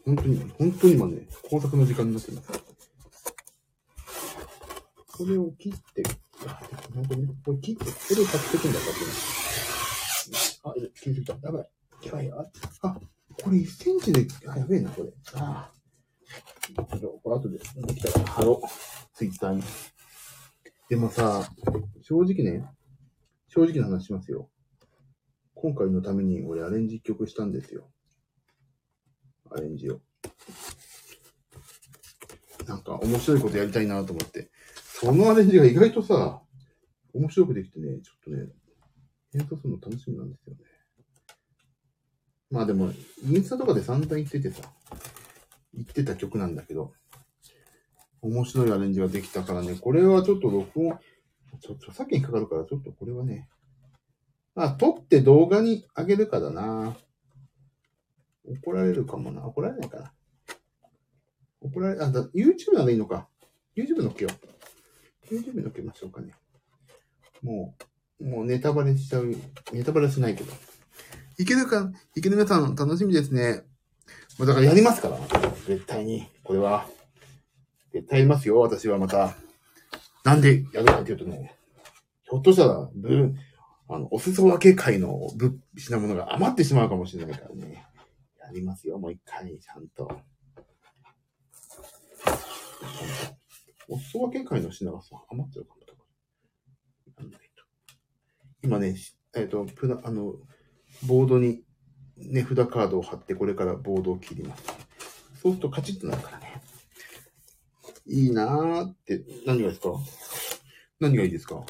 [0.05, 2.65] 本当に、本当に今ね、工作の時間になってます。
[5.17, 6.03] これを切って、
[6.95, 9.07] 本当に、これ切って、これを買ってくんだかってね。
[10.65, 11.37] あ、切れてきた。
[11.41, 11.69] やばい。
[12.03, 12.51] やばいよ。
[12.83, 13.01] あ、
[13.43, 15.11] これ1センチで、あ、やべえな、これ。
[15.35, 15.84] ああ。
[16.67, 19.17] ちょっと、これ後で、できたら貼ろう。
[19.17, 19.63] ツイッターに。
[20.89, 21.49] でもさ、
[22.03, 22.65] 正直ね、
[23.49, 24.51] 正直な話しますよ。
[25.55, 27.91] 今回のために俺アレンジ曲したんですよ。
[29.51, 30.01] アレンジを。
[32.67, 34.51] なんか面白いことやりたいなと思って。
[35.01, 36.43] そのアレンジが意外とさ、
[37.13, 38.49] 面白くできてね、ちょっとね、
[39.35, 40.61] 演奏するの楽しみなんですよね。
[42.51, 42.93] まあでも、
[43.25, 44.63] インスタとかで散々言っててさ、
[45.77, 46.93] 言ってた曲なんだけど、
[48.23, 50.99] 面白いアレンジができたからね、これはちょっと録音、
[51.61, 53.49] ちょ、著作権かかるから、ちょっとこれはね、
[54.55, 56.97] まあ、撮って動画にあげるかだな。
[58.47, 59.45] 怒られるかもな。
[59.47, 60.13] 怒られないかな。
[61.61, 63.29] 怒られ、あ、だ YouTube ならいいのか。
[63.77, 64.31] YouTube のっけよ
[65.31, 65.35] う。
[65.35, 66.33] YouTube のっけましょうかね。
[67.43, 67.75] も
[68.21, 69.35] う、もうネタバレしちゃう。
[69.73, 70.53] ネタバレしないけど。
[71.39, 73.65] いけるか、いける皆さん楽しみですね。
[74.39, 75.19] だからやりますから。
[75.67, 76.29] 絶対に。
[76.43, 76.87] これは。
[77.93, 79.37] 絶対やりますよ、私はまた。
[80.25, 81.55] なんでやるかっていうとね、
[82.25, 83.35] ひょっとしたら、ブ
[83.89, 87.87] あの、お裾分け会の物、品物が余ってしまうかもしれないからね。
[88.41, 90.11] やりますよ、もう一回、ちゃんと。
[93.89, 95.81] お裾分け会の品がさ、余ってるかも。
[97.19, 97.65] やんないと。
[98.63, 98.97] 今ね、
[99.35, 100.35] えっ、ー、と、プラ、あの、
[101.07, 101.64] ボードに
[102.17, 104.65] 値札カードを貼って、これからボードを切ります。
[105.43, 106.63] そうするとカチッとなるからね。
[108.07, 109.95] いいなーって、何がですか？
[111.01, 111.65] 何がいいですか？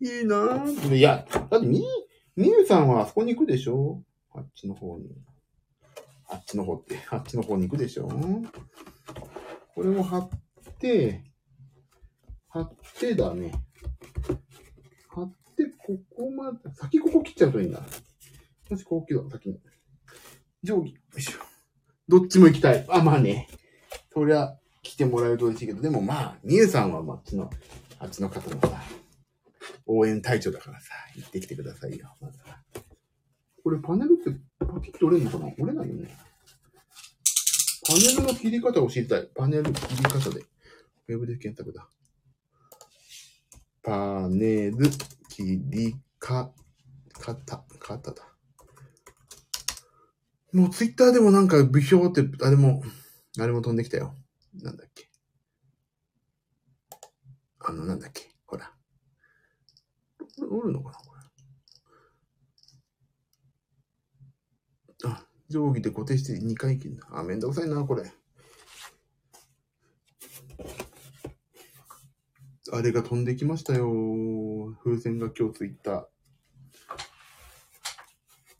[0.00, 0.94] いいなぁ。
[0.94, 1.82] いや、だってみ、
[2.36, 4.02] みゆさんはあそこに行くでしょ？
[4.34, 5.10] あっちの方に。
[6.28, 8.08] あっちの方って、あっちの方に行くでしょ？
[9.74, 10.28] これを貼っ
[10.78, 11.22] て、
[12.48, 13.52] 貼ってだね。
[15.08, 15.32] 貼っ、
[15.86, 17.78] ここまで、先ここ切っちゃうといいんだ。
[18.70, 19.60] よし、こう切るわ、先に。
[20.62, 21.40] 定規、よいしょ。
[22.08, 22.86] どっちも行きたい。
[22.88, 23.48] あ、まあね。
[24.12, 27.50] そりゃ、来てもらえると嬉しいけど、でもまあ、みゆさんはまああっちの、
[27.98, 28.82] あっちの方のさ、
[29.86, 32.58] 応援隊長だからさ、行ってきてくださいよ、まずは。
[33.62, 35.52] これパネルってパキッと折れるのかな？
[35.58, 36.14] 折れないよね。
[37.86, 39.28] パネルの切り方を知りたい。
[39.34, 40.44] パネル切り方で。
[41.08, 41.88] ウェブで検索だ。
[43.82, 44.76] パネル
[45.34, 46.52] 切りか、
[47.12, 48.22] 方、方だ。
[50.52, 52.84] もうツイッターでもなんか部標って、あれも、
[53.40, 54.14] あれも飛んできたよ。
[54.62, 55.10] なんだっけ。
[57.58, 58.30] あの、なんだっけ。
[58.46, 58.72] ほら。
[60.48, 61.16] おるのかなこ
[65.02, 65.10] れ。
[65.10, 67.08] あ、定規で固定して2回切るんだ。
[67.10, 68.04] あ、めんどくさいな、これ。
[72.72, 73.86] あれが飛んできましたよ。
[74.82, 76.08] 風船が今日ツイッタ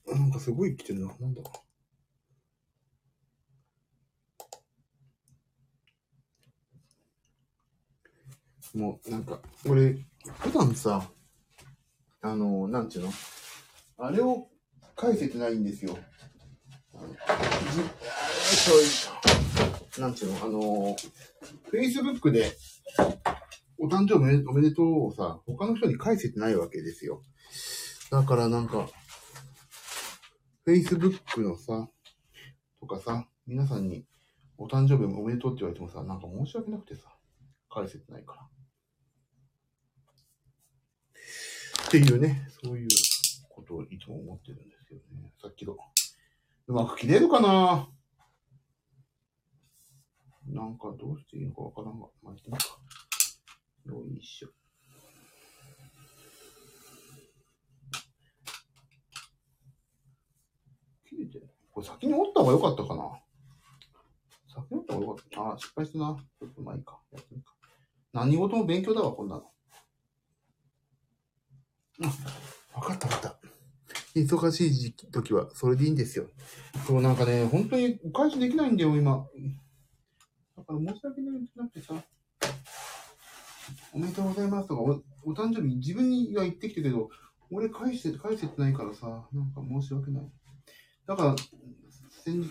[0.07, 0.15] ー。
[0.15, 1.15] なんかすごい来てるな。
[1.19, 1.43] なんだ？
[8.75, 9.97] もう、なんか、俺、
[10.41, 11.09] 普段さ、
[12.21, 13.13] あの、なんちゅうの？
[13.99, 14.49] あれを
[14.97, 15.97] 返せてないんですよ。
[16.93, 17.17] あのじ
[18.57, 18.85] そうい
[19.99, 20.45] う、なんちゅうの？
[20.45, 20.97] あの、
[21.73, 22.53] Facebook で、
[23.79, 27.23] お誕生日おめでとうをさ、他の人に返せてないわけですよ。
[28.11, 28.89] だからなんか、
[30.67, 31.89] Facebook のさ、
[32.81, 34.07] とかさ、皆さんに
[34.57, 37.15] お誕生日おめでとうって言われてもさ、なんか申し訳なくてさ、
[37.69, 38.43] 返せてないから。
[41.87, 42.89] っていうね、そういう
[43.49, 45.33] ことをいつも思ってるんですけどね。
[45.41, 45.77] さっきの。
[46.67, 47.89] うまく切れるかな？
[50.47, 52.07] なんかどうしていいのかわからんが。
[52.23, 53.04] まあ、いってみようか。
[53.87, 54.49] よいしょ。
[61.09, 61.49] 切れてる。
[61.71, 63.21] これ先に折った方が良かったかな？
[64.49, 65.41] 先に折った方が良かった。
[65.43, 66.17] ああ、失敗したな。
[66.39, 67.01] ちょっとまあいいか。
[67.13, 67.53] やってみか。
[68.13, 69.45] 何事も勉強だわ、こんなの。
[72.03, 73.39] あ、わかったわかった。
[74.15, 76.29] 忙しい時期時はそれでいいんですよ。
[76.87, 79.27] そう、なんかね、本当にお返しできないんだよ、今。
[80.57, 81.95] だから申し訳ないんじゃなくてさ、
[83.93, 87.11] おめでとうございますとか、おお誕生日自分には言ってきたけど、
[87.51, 90.33] 俺返して、返せてないからさ、なんか申し訳ない。
[91.07, 91.37] だから、
[92.11, 92.51] 先日、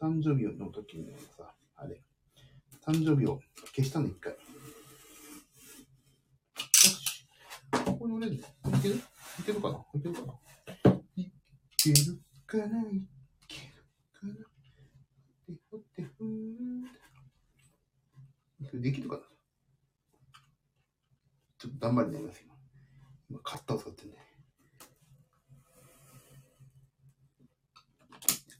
[0.00, 2.00] 誕生日の時にさ、あれ、
[2.86, 3.40] 誕生日を
[3.74, 4.32] 消したの、一回。
[4.32, 4.38] よ
[6.74, 7.26] し。
[7.84, 8.40] ここに折れるい
[8.82, 8.94] ける？
[8.94, 8.98] い
[9.44, 9.84] けるかな？
[9.94, 10.32] いけるかな？
[11.16, 11.32] い
[11.76, 11.96] ける
[12.46, 12.64] かな？
[12.64, 12.92] い
[13.48, 13.80] ける
[14.12, 14.32] かな？
[15.48, 16.82] でほってふーん。
[18.80, 19.22] できるかな？
[21.60, 22.54] ちょっと頑張りになります今。
[23.28, 24.16] 今、カッターを使ってるね。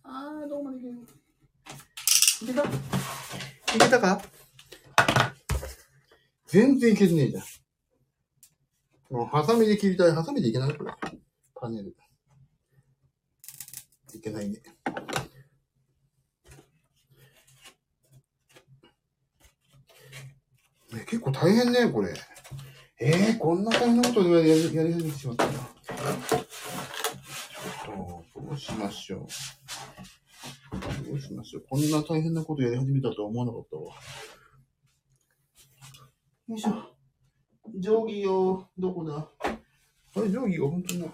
[0.03, 0.93] あー、どうもできる。
[2.43, 2.63] いけた？
[2.63, 2.67] い
[3.79, 4.21] けたか？
[6.47, 7.45] 全然いけてねえじゃん。
[9.15, 10.13] もう、ハサミで切りたい。
[10.13, 10.77] ハサミでいけない？
[10.77, 10.93] これ。
[11.55, 11.97] パネル。
[14.13, 14.61] いけないね。
[20.93, 22.13] ね結構大変ね、これ。
[23.03, 25.53] えー、こんな大変なことやりやり始めてしまったな。
[25.53, 25.65] ちょっ
[28.35, 29.21] と、どうしましょう。
[31.09, 31.65] どうしましょう。
[31.67, 33.85] こんな大変なことやり始めたとは思わなかったわ。
[36.49, 36.73] よいしょ。
[37.81, 38.69] 定規よ。
[38.77, 39.31] どこだ？
[39.45, 39.49] あ
[40.21, 41.11] れ、定規が本当にない。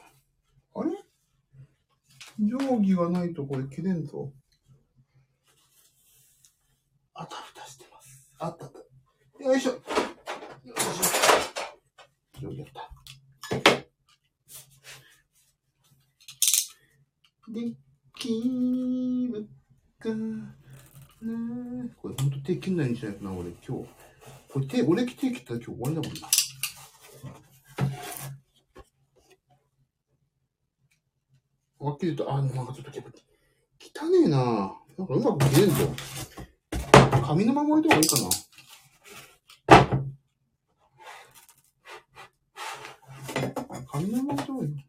[0.74, 0.90] あれ？
[2.40, 4.32] 定規がないとこれ切れんぞ。
[7.14, 8.32] あたふたしてます。
[8.40, 9.44] あったあった。
[9.44, 9.80] よいしょ。
[12.46, 12.64] よいしょ。
[12.64, 12.90] 定規やった。
[17.48, 17.60] で
[18.18, 19.48] きる
[19.98, 20.54] かな
[22.00, 23.88] これほんと手切んないようにしないとな、俺今日。
[24.52, 26.28] これ手、俺手切ったら今日終わりだもんな。
[31.78, 32.90] あっきりと、あ、なんかちょっと
[34.02, 34.76] 汚ねえな。
[34.98, 35.76] なんかうまく切れんぞ。
[37.26, 38.45] 紙のまま置いた方がいいかな。
[43.96, 44.82] 紙のまま置いた方がいいな。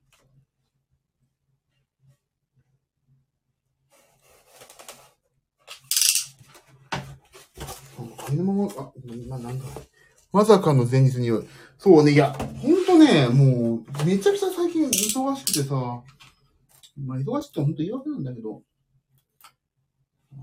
[8.26, 8.92] 紙のまま、あ、
[9.30, 9.66] な、なんだ。
[10.34, 11.30] まさかの前日に、
[11.78, 16.04] そうね、いや、ほんとね、もう、めちゃくちゃ最近忙しくてさ、
[16.98, 18.62] まあ、忙しくてほんと言い訳なんだけど、
[20.34, 20.38] あ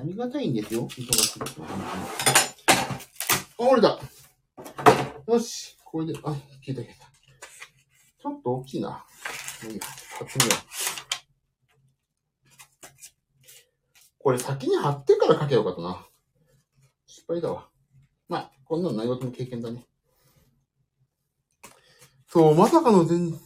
[0.00, 0.86] ありがたいんですよ。
[0.88, 1.68] 忙しいことは。
[3.58, 3.98] あ、折れた。
[5.28, 5.76] よし。
[5.84, 6.36] これで、あ、消
[6.68, 7.06] えた消えた。
[8.22, 9.04] ちょっと大きいな。
[9.70, 9.78] いい。
[9.78, 10.68] 貼ってみよう。
[14.18, 16.06] これ先に貼ってから書けよかったな。
[17.06, 17.68] 失敗だわ。
[18.26, 19.86] まあ、こんなの何事も経験だね。
[22.26, 23.38] そう、まさかの全、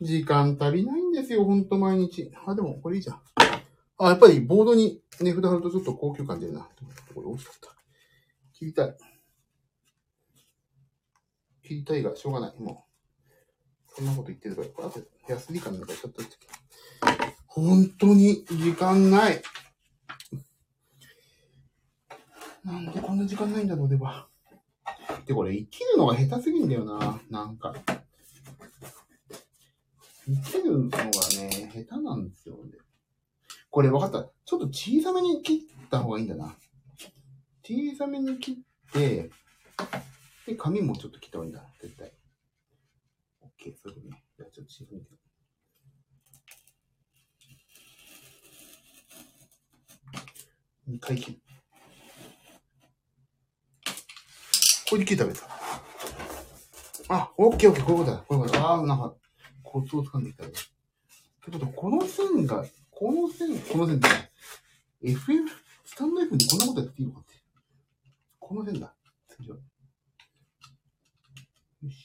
[0.00, 2.32] 時間足りないんですよ、ほんと毎日。
[2.46, 3.22] あ、でもこれいいじゃん。
[3.98, 6.68] あ、やっぱりボードに値札貼るとちょっと高級感出るな。
[7.14, 7.76] これ大きかった。
[8.52, 8.96] 切りたい。
[11.70, 12.60] 切りたいがしょうがない。
[12.60, 12.84] も
[13.88, 13.94] う。
[13.94, 16.20] そんなこと言ってるから、これあとヤスリ感なんかちょっと
[17.46, 19.40] 本当に時間ない。
[22.64, 24.26] なんでこんな時間ないんだろう、では。
[25.26, 27.72] で、これ生きるのが下手すぎんだよな、なんか。
[30.26, 32.78] 生きるのがね、下手なんですよね。
[33.70, 34.28] これ分かった。
[34.44, 36.56] ちょっと小さめに切った方がいいんだな。
[37.62, 38.56] 小さめに切っ
[38.92, 39.30] て、
[40.50, 41.62] で、紙もちょっと切った方がいいんだ。
[41.80, 42.12] 絶対。
[43.40, 44.24] OK、それでね。
[44.36, 45.18] じゃあちょっと小さめに切る。
[50.88, 51.38] 2回切る。
[54.88, 55.40] これで切ったらた。
[57.14, 58.24] あ、オッケーオッケー、こういうことだ。
[58.26, 58.66] こういうことだ。
[58.66, 59.14] ああ、なんか、
[59.62, 60.50] コツを掴んできたよ。
[60.50, 64.08] ってことはこの線が、この線、この線って、
[65.00, 65.46] FM、
[65.84, 67.34] スタンド F にこんなことやっていいのかって。
[68.40, 68.92] この線だ。
[71.82, 72.04] よし。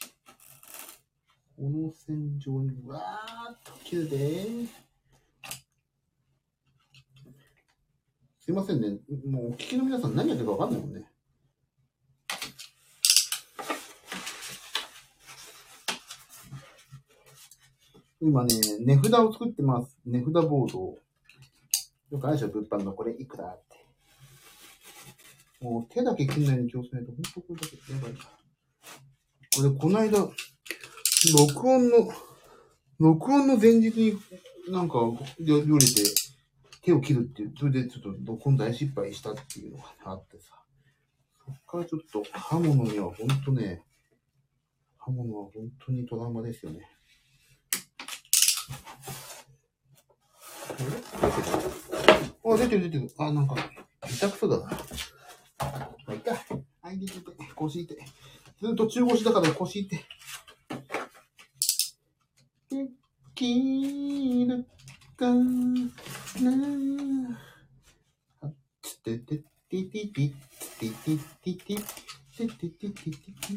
[1.57, 4.17] この線上にわーっと切るで
[8.39, 8.99] すいませんね。
[9.29, 11.03] もうお聞きの皆さん何やってるかわかんないもんね。
[18.21, 19.97] 今ね、値札を作ってます。
[20.05, 20.97] 値札ボードを。
[22.11, 23.75] よくあるでしょ、物販のこれいくらって。
[25.65, 28.34] もう手だけ切んないように気をつけないと、ほんとこれだけやばいから。
[29.55, 32.11] これ、この間、録音の、
[32.99, 34.17] 録音の前日に
[34.69, 34.95] なんか、
[35.39, 36.03] よ、よれて、
[36.81, 40.61] 手を切るっていう、それでちょっと録音大失敗したっていうのがあってさ。
[41.45, 43.83] そっからちょっと刃物にはほんとね、
[44.97, 46.89] 刃物は本当にトラウマですよね。
[52.43, 53.11] あ、出てる出てる。
[53.17, 53.55] あ、なんか、
[54.09, 54.65] 痛くそうだな。
[54.65, 54.77] ま
[56.07, 56.35] あ、いっか。
[56.81, 57.97] はい、出てて、腰痛い。
[58.61, 59.99] ずっと中腰だから腰痛い。
[62.69, 62.87] で
[63.35, 64.65] きる
[65.17, 65.41] かな
[68.41, 68.49] あ
[68.81, 69.37] つてて
[69.69, 70.29] てててて
[70.79, 71.77] てててて
[72.37, 73.55] ててててて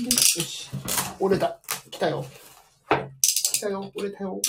[0.00, 0.08] よ
[0.42, 0.70] し。
[1.18, 1.60] 折れた。
[1.90, 2.24] 来たよ。
[3.22, 3.90] 来たよ。
[3.94, 4.40] 折れたよ。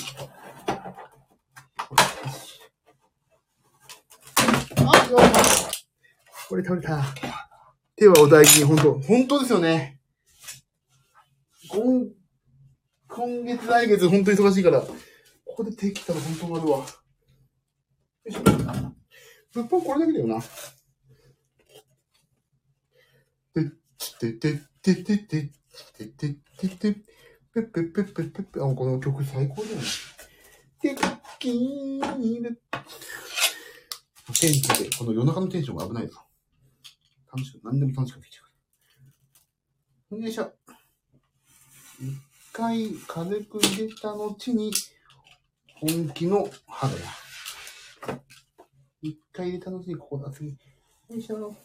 [4.77, 5.19] あ、よ
[5.53, 5.80] し
[6.51, 7.01] これ取れた。
[7.95, 10.01] 手はお大事に、本当本当ですよね。
[11.69, 12.09] 今、
[13.07, 14.93] 今月、来月、本当に忙しいから、こ
[15.45, 16.77] こで手切ったら本当終わるわ。
[16.79, 16.85] よ
[18.27, 18.41] いしょ。
[18.41, 20.41] 物販これだけだよな。
[23.53, 23.63] て、
[24.19, 26.95] て、て、て、て、て、て、て、て、て、
[27.53, 29.83] ぺっぺっぺっぺっぺっぺ、あ、この曲最高だよね。
[30.81, 30.95] てっ
[31.39, 32.61] きーる。
[34.37, 36.17] テンションで、この夜中のテンションが危ないぞ。
[37.33, 38.41] 楽しく、何でも楽しくできちゃ
[40.11, 40.19] う。
[40.19, 40.51] よいしょ。
[42.01, 42.17] 一
[42.51, 44.71] 回軽く入れた後に、
[45.75, 47.01] 本気の肌や。
[49.01, 50.49] 一回入れた後にここだ、次。
[50.49, 50.55] よ
[51.15, 51.55] いしょ。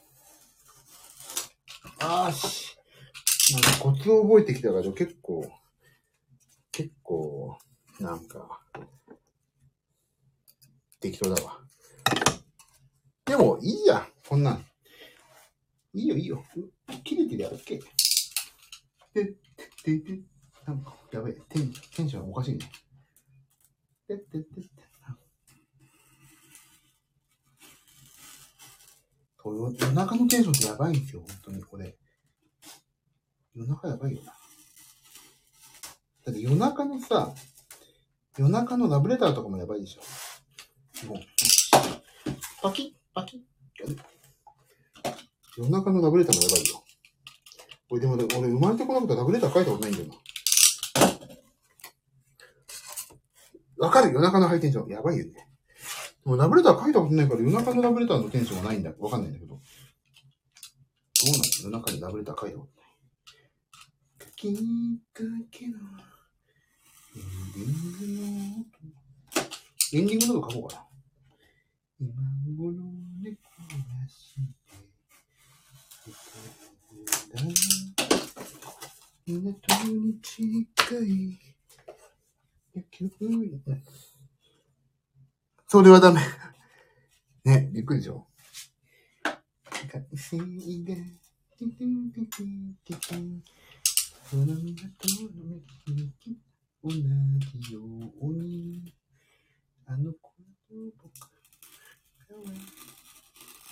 [1.99, 2.77] あーし。
[3.53, 5.51] なんかコツを覚えてきたから結構、
[6.71, 7.59] 結構、
[7.99, 8.61] なんか、
[11.01, 11.61] 適当だわ。
[13.25, 14.65] でも、いいや、こんなん。
[15.97, 16.45] いいよ、いいよ。
[17.05, 17.81] 切れてるやるっけ。
[19.15, 19.25] で、
[19.83, 20.21] で、で、
[20.67, 22.71] なんか、やべえ、テンテンションおかしいね。
[24.07, 24.69] で、で、で、で。
[29.79, 31.97] 夜中のテンションってやばいんですよ、本当に、これ。
[33.55, 34.33] 夜中やばいよな。
[36.27, 37.33] だって夜中のさ、
[38.37, 41.07] 夜中のラブレターとかもやばいでしょ。
[41.07, 41.19] もう、
[42.61, 44.16] パキッ、パキッ。
[45.57, 46.85] 夜中のラブレターもやばいよ。
[47.89, 50.15] 俺でも、俺生まれてこなくてラブレター書いたことないんだよな。
[53.79, 54.13] わかる？
[54.13, 54.89] 夜中のハイテンション。
[54.89, 55.33] やばいよね。
[55.33, 55.39] で
[56.25, 58.93] もラブレター書いたことないから夜中のラブレターのテンションがないんだ。
[58.99, 59.55] わかんないんだけど。
[59.55, 59.61] ど
[61.29, 62.87] うなん夜中にラブレター書いたことない。
[64.37, 64.53] きっ
[65.13, 65.79] かけの
[67.17, 67.21] エン
[67.55, 67.67] ディン
[67.99, 68.23] グの
[68.61, 68.67] 音
[69.93, 70.83] エンディングのとこ書こうかな。
[72.01, 72.13] 今
[72.59, 72.73] 頃
[73.23, 73.41] 猫
[73.71, 73.77] が
[74.09, 74.41] して、
[77.37, 77.45] 港
[79.29, 79.45] に
[80.23, 80.41] 近
[81.05, 81.39] い
[82.75, 83.61] 野球部員
[85.69, 86.23] それはダメ。
[87.45, 88.27] ね、びっくりでしょ？
[89.93, 92.45] 海星が、ティティティティティ
[92.87, 93.41] ティティ
[94.31, 94.61] その港の
[95.89, 96.39] 目き
[96.83, 96.99] 同じ
[97.75, 97.81] よ
[98.23, 98.95] うに、
[99.85, 100.33] あの子
[100.73, 101.27] の僕が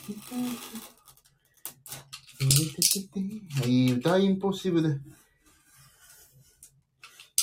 [0.08, 0.36] いた
[3.66, 5.00] いい歌、インポッシブル。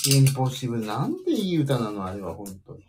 [0.06, 2.84] インポッシブル、なんていい歌なの、あれは、本当に。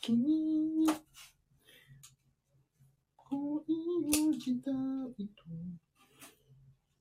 [0.00, 0.90] 君に
[3.14, 3.62] 恋を
[4.32, 4.72] した
[5.16, 5.44] いと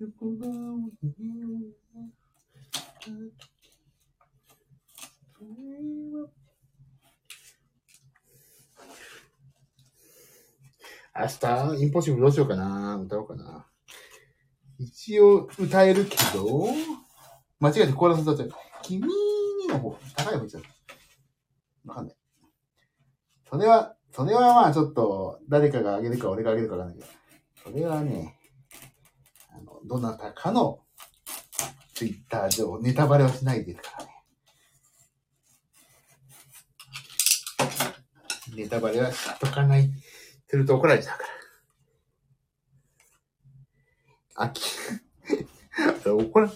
[0.01, 1.73] 横顔に見
[2.99, 3.33] た時
[5.33, 5.79] それ
[6.13, 6.29] は
[11.17, 13.54] 明日、インポッシブルどうしようかな歌おうかな。
[15.07, 16.65] 一応歌えるけど、
[17.59, 18.51] 間違えてコーラス歌っちゃう。
[18.81, 20.63] 君にの方、高い方いっちゃう。
[21.87, 22.15] わかんない。
[23.47, 27.11] それは、それはまあちょっと、誰かがあげるか俺があげるかわかんないけど、
[27.63, 28.35] それはね、
[29.51, 30.79] あの、どなたかの
[31.93, 34.11] ツイッター上、ネタバレはしないですからね。
[38.55, 39.87] ネタバレはしとかない。
[40.47, 41.44] すると怒られちゃうから。
[44.35, 44.61] あき、
[46.05, 46.51] 怒ら、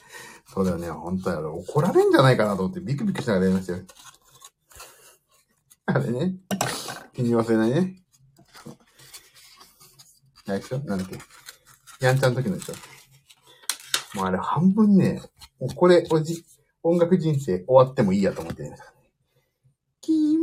[0.48, 1.56] そうだよね、本当やろ。
[1.56, 3.80] 怒られんじゃないかなと思ってビクビクしながらやりましたよ。
[5.86, 6.36] あれね。
[7.14, 7.96] 気に忘れないね。
[10.48, 10.80] あれでしょ？
[10.80, 11.20] なんだっけ？
[12.06, 12.76] やんちゃんの時のでしょ？
[14.18, 15.22] もうあれ半分ね、
[15.60, 16.44] もうこれ、おじ、
[16.84, 18.94] 音楽人生終わってもいいやと思ってやりました。
[20.02, 20.38] 君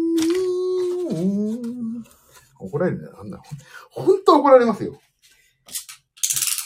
[2.58, 3.40] 怒られるんだよ、あんな。
[3.90, 4.98] ほんと怒られますよ。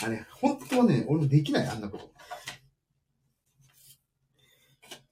[0.03, 2.11] あれ、本当はね、俺もできない、あんなこと。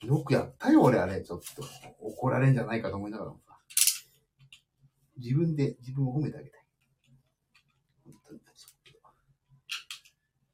[0.07, 1.63] よくやったよ、俺、あれ、ちょっと。
[2.01, 3.59] 怒られんじゃないかと思いながらもさ。
[5.19, 6.61] 自分で自分を褒めてあげたい。
[8.07, 8.41] 本当に。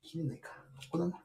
[0.03, 0.51] 切れないか。
[0.91, 1.21] ここだな。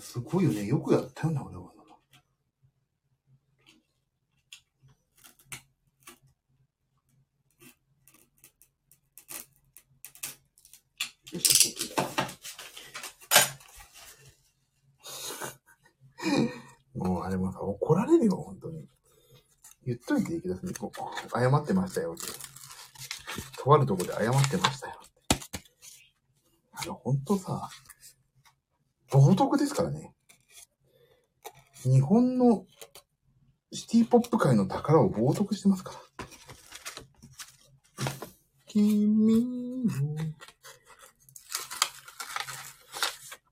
[0.00, 0.66] すごいよね。
[0.66, 1.70] よくやったよな、俺は。
[11.32, 18.86] よいしょもうあれもさ、怒られるよ、本当に。
[19.86, 22.26] 言っといて、池田さんにこう、謝ってましたよって。
[23.62, 25.10] とあるとこで謝ってましたよって。
[26.72, 27.68] あの、本当さ、
[29.10, 30.14] 冒涜ですからね。
[31.82, 32.66] 日本の
[33.72, 36.00] シティポップ界の宝を冒涜してますから。
[38.66, 39.90] 君を。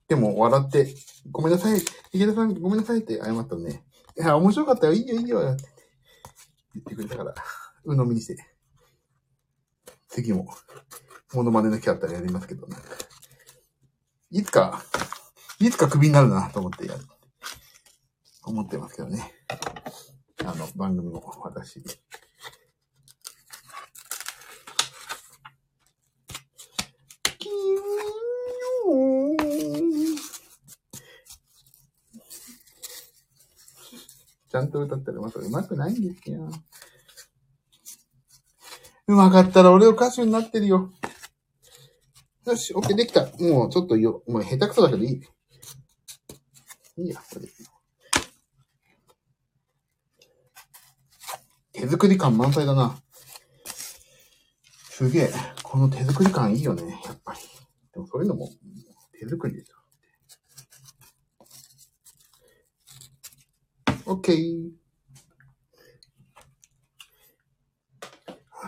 [0.07, 0.95] でも、笑って、
[1.31, 1.79] ごめんなさい。
[2.11, 3.83] 池田さん、ごめんなさいって謝ったのね。
[4.17, 4.93] いや、面白かったよ。
[4.93, 5.39] いいよ、いいよ。
[5.39, 5.63] って
[6.75, 7.35] 言ってくれたから、
[7.85, 8.37] 鵜呑みにして。
[10.07, 10.47] 次も、
[11.33, 12.87] モノマネのキャラクターやりますけど、なんか
[14.31, 14.83] いつか、
[15.59, 17.01] いつかクビになるなと思ってやる。
[18.43, 19.31] 思ってますけどね。
[20.43, 21.83] あの、番組も私。
[34.59, 36.51] ゃんと歌ったらまた上手くないんですよ。
[39.07, 40.91] 上手かったら俺を歌手になってるよ。
[42.45, 43.25] よし、オッケーできた。
[43.39, 45.21] もうちょっとよ、もう下手くそだけどいい。
[46.97, 47.51] いいや、これで。
[51.71, 53.01] 手作り感満載だな。
[54.89, 55.31] すげえ。
[55.63, 57.39] この手作り感いいよね、やっぱり。
[57.93, 58.49] でもそういうのも
[59.19, 59.78] 手作りでしょ。
[64.11, 64.35] オッケー。
[64.35, 64.71] 明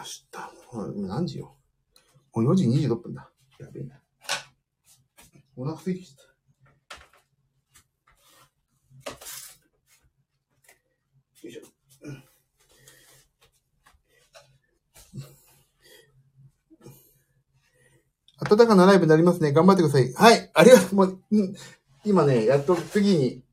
[0.04, 0.38] 日、
[0.72, 1.58] も今何時よ？
[2.36, 3.28] もう4時26分だ。
[3.60, 4.00] やべえな。
[5.56, 6.22] お腹空いてきた。
[11.42, 11.62] よいしょ。
[18.48, 19.52] 暖かなライブになりますね。
[19.54, 20.14] 頑張ってください。
[20.14, 20.52] はい。
[20.54, 20.96] ありがとう。
[20.96, 21.56] もう、うん
[22.06, 23.44] 今ね、やっと次に、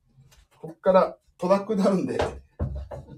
[0.60, 2.18] こっからトラックダウンで、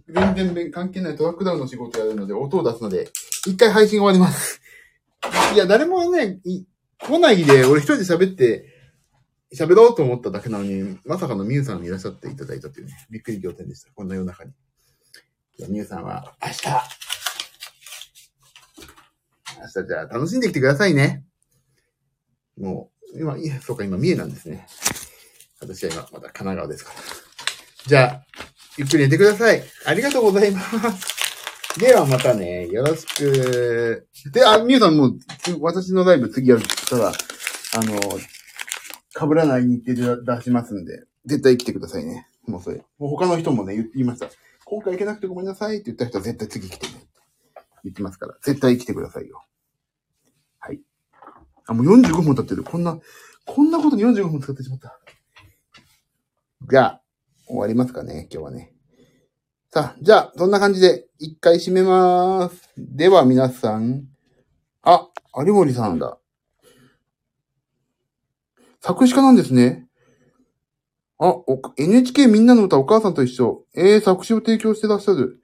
[0.06, 3.08] 全然関係ないトラックダウンの仕事やるので、音を出すので、
[3.46, 4.60] 一回配信終わります。
[5.54, 6.38] いや、誰もね、
[6.98, 8.66] 来ないで、俺一人で喋って、
[9.54, 13.90] 喋ろうと思っただけなのに、まさかのミュウさんにいらっしゃっていただいたというね、びっくり仰天でした。
[13.92, 14.52] こんな夜中に。
[15.58, 16.68] じゃあミュウさんは、明日、
[19.58, 21.24] 明日じゃあ楽しんできてくださいね。
[22.58, 24.66] もう、今、いや、そうか、今、三重なんですね。
[25.60, 27.19] 私は今、まだ神奈川ですから。
[27.86, 28.26] じゃあ、
[28.76, 29.62] ゆっくり寝てください。
[29.86, 31.78] ありがとうございます。
[31.78, 34.06] ではまたね、よろしく。
[34.32, 35.18] で、あ、みゆさんもう、
[35.60, 37.12] 私のライブ次やるったら、あ
[37.84, 38.18] の、
[39.28, 42.26] 被らない日程で出しますんで、絶対来てくださいね。
[42.46, 42.78] もうそれ。
[42.98, 44.28] もう他の人もね、言言いました。
[44.64, 46.92] 今回行けなくてごめんなさいって言った人は絶対次来てね。
[47.84, 49.42] 言ってますから、絶対来てくださいよ。
[50.58, 50.80] はい。
[51.66, 52.64] あ、もう45分経ってる。
[52.64, 52.98] こんな、
[53.46, 54.98] こんなことに45分使ってしまった。
[56.68, 56.99] じゃあ、
[57.50, 58.72] 終わりますかね、今日はね。
[59.72, 62.72] さあ、じゃあ、そんな感じで、一回締めまーす。
[62.78, 64.04] では、皆さん。
[64.82, 66.18] あ、有森さんだ。
[68.80, 69.86] 作詞家なんですね。
[71.18, 71.34] あ、
[71.76, 73.64] NHK みんなの歌お母さんと一緒。
[73.74, 75.40] えー、作詞を提供してらっしゃる。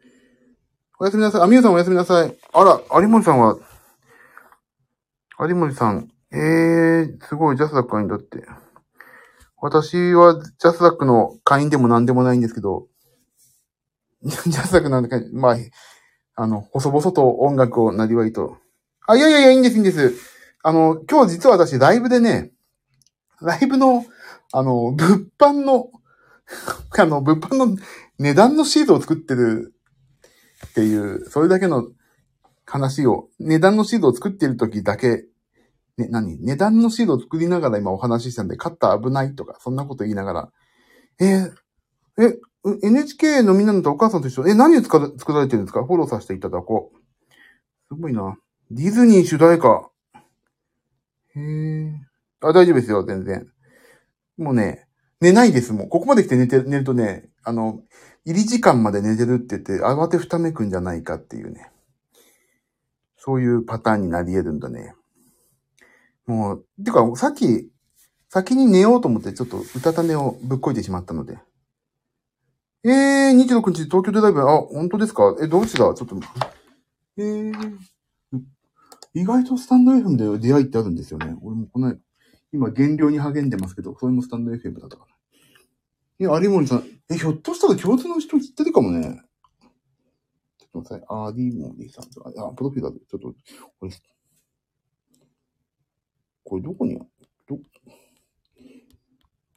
[0.99, 1.43] おやすみなさい。
[1.43, 2.35] あ、みゆさんおやすみなさい。
[2.53, 3.59] あら、有森さんは、
[5.41, 6.09] 有森さん。
[6.33, 8.45] えー、すごい、ジャスダック会員だって。
[9.59, 12.89] 私は、ジャスダックの会員でも何でもないんですけど、
[14.23, 15.57] ジャスダックなんでか、まあ、
[16.35, 18.59] あの、細々と音楽をなりわいと。
[19.07, 20.15] あ、いやいやいや、いいんです、いいんです。
[20.63, 22.53] あの、今日実は私、ライブでね、
[23.41, 24.05] ライブの、
[24.53, 25.91] あの、物販の、
[26.99, 27.77] あの、物販の
[28.19, 29.75] 値段のシートを作ってる
[30.69, 31.89] っていう、それだけの
[32.65, 35.25] 話を、値段のシートを作ってる時だけ、
[35.97, 36.39] ね、何？
[36.41, 40.53] 値段のシートを作りながら今お話ししたんで、カッター危ないとか、そんなこと言いながら、
[41.21, 41.53] えー
[42.19, 42.39] え、
[42.83, 44.99] NHK のみんなのとお母さんと一緒、え、何を作
[45.33, 45.85] られてるんですか？
[45.85, 47.95] フォローさせていただこう。
[47.95, 48.37] すごいな。
[48.71, 49.91] ディズニー主題歌。
[51.35, 51.93] へえ。
[52.41, 53.47] あ、大丈夫ですよ、全然。
[54.37, 54.87] もうね、
[55.21, 55.89] 寝ないですもん。
[55.89, 57.81] ここまで来て寝て、寝るとね、あの、
[58.25, 61.71] 入り時間まで寝てるって言って、慌てふためくんじゃないかっていうね。
[63.17, 64.95] そういうパターンになり得るんだね。
[66.27, 67.71] もう、てか、さっき、
[68.29, 71.39] 先に寝ようと思って、ちょっと歌種をぶっこいてしまったので。
[72.85, 75.37] えー、26日東京でライブ、あ、本当ですか？
[75.41, 75.93] え、どうちだ？
[75.95, 76.17] ちょっと、
[77.17, 77.79] えー、
[79.15, 81.37] 意外とスタンド FM で出会いってあるんですよね。
[81.43, 81.97] 俺もこの、
[82.53, 85.13] 今減量に励んでますけど、それもスタンド FM だったかな。
[86.19, 89.21] え、有森さん、え、ひょっとしたら共通の人知ってるかもね。
[90.59, 91.43] ちょっと待ってください。
[91.43, 93.03] 有森さんと、あ、プロフィールある。
[93.09, 93.35] ちょっと、
[93.81, 93.93] これ、
[96.49, 97.07] これどこにある？
[97.49, 97.59] ど、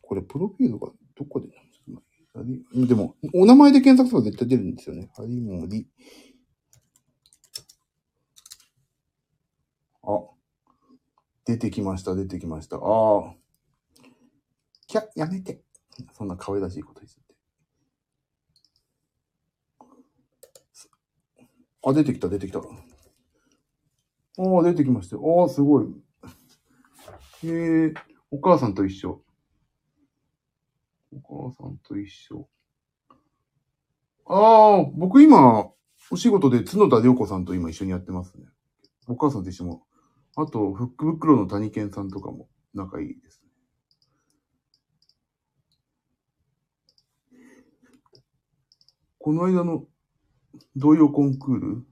[0.01, 1.47] これプロフィールがどこで
[2.87, 5.11] でも、お名前で検索すれば絶対出るんですよね。
[5.19, 5.87] 有森。
[10.03, 10.07] あ、
[11.45, 12.77] 出てきました、出てきました。
[12.77, 13.35] ああ。
[14.87, 15.61] キャ、やめて。
[16.13, 17.19] そんな可愛らしいこと言って。
[21.83, 22.59] あ、出てきた、出てきた。
[22.59, 22.63] あ
[24.59, 25.17] あ、出てきました。
[25.17, 25.87] ああ、すごい。
[27.43, 27.93] へえ、
[28.31, 29.21] お母さんと一緒。
[31.11, 32.49] お母さんと一緒。
[34.25, 35.71] ああ、僕今、
[36.11, 38.45] お仕事で角田涼子さんと今一緒にやってますね。
[39.07, 39.83] お母さんと一緒も。
[40.35, 43.49] あと、フックブクロの谷健さんとかも仲いいですね。
[49.17, 49.85] この間の
[50.75, 51.87] 童謡コンクール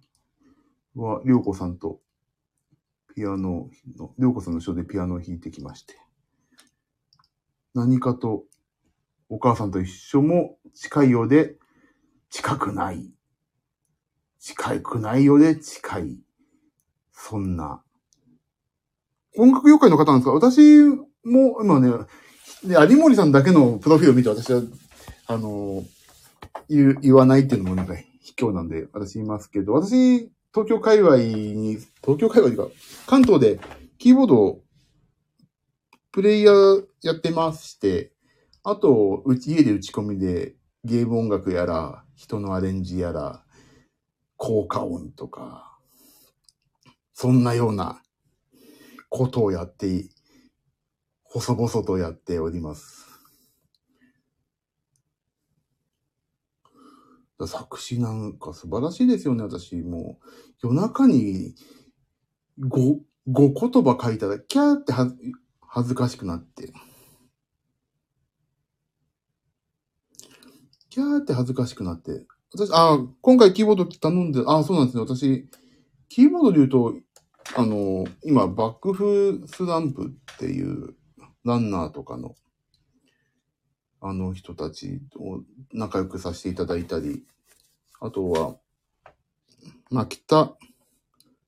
[0.95, 2.02] は、涼子さんと
[3.18, 5.95] ピアノの、涼子さんのショーでピアノを弾いてきまして。
[7.74, 8.43] 何かと、
[9.28, 11.55] お母さんと一緒も近いようで、
[12.30, 13.09] 近くない。
[14.39, 16.20] 近くないようで近い。
[17.11, 17.82] そんな。
[19.36, 20.34] 音楽業界の方なんですか？
[20.34, 20.86] 私
[21.24, 21.89] も今ね、
[22.63, 24.61] で有森さんだけのプロフィールを見て私は、
[25.26, 25.84] あの、
[26.70, 33.60] 言言わないっていうのもなんか卑怯なんで私言いますけど、私、東京界隈に、東京界隈というか、関東で
[33.99, 34.64] キーボードを
[36.12, 38.12] プレイヤーやってまして、
[38.64, 43.43] あと、うち、家で打ち込みでゲーム音楽やら、人のアレンジやら、
[44.36, 45.78] 効果音とか、
[47.14, 48.01] そんなような
[49.10, 50.10] ことをやって、
[51.24, 53.08] 細々とやっております。
[57.45, 59.76] 作詞なんか素晴らしいですよね、私。
[59.76, 60.26] もう、
[60.62, 61.55] 夜中に
[62.60, 62.99] 5、
[63.30, 65.12] 5言葉書いたら、キャーっては
[65.62, 66.74] 恥ずかしくなって。
[70.89, 72.26] キャーって恥ずかしくなって。
[72.53, 75.03] 私、あ、今回キーボード頼んで、あ、そうなんですね。
[75.03, 75.47] 私、
[76.10, 76.95] キーボードで言うと、
[77.55, 80.95] あの、今、バックフスランプっていう
[81.45, 82.36] ランナーとかの、
[83.99, 85.41] あの人たちを
[85.74, 87.24] 仲良くさせていただいたり、
[87.99, 88.58] あとは、
[89.89, 90.57] まあ、北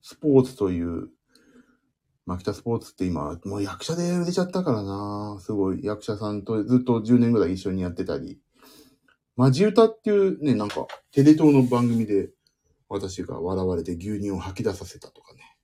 [0.02, 1.10] スポーツという、
[2.26, 5.38] まあ、北スポーツって今、もう役者で売れちゃったからな。
[5.40, 8.40] すごい役者さんとずっと10年ぐらい一緒にやってたり、
[9.36, 12.30] マジ歌っていうね、なんか、テレ東の番組で
[12.88, 15.56] 私が笑われて牛乳を吐き出させたとかね。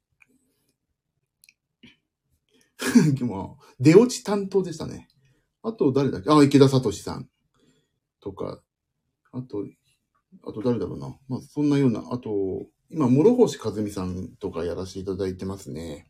[3.26, 5.08] まあ、出落ち担当でしたね。
[5.62, 6.30] あと誰だっけ？
[6.30, 7.28] あ、池田聡さん。
[8.20, 8.62] とか、
[9.32, 9.64] あと、
[10.44, 11.16] あと誰だろうな。
[11.28, 16.08] まあ、そんなような、あと、今、諸星和美さんとかやらせていただいてますね。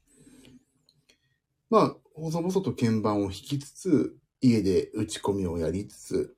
[1.71, 6.37] まあ、細々と鍵盤を弾きつつ、家で打ち込みをやりつつ、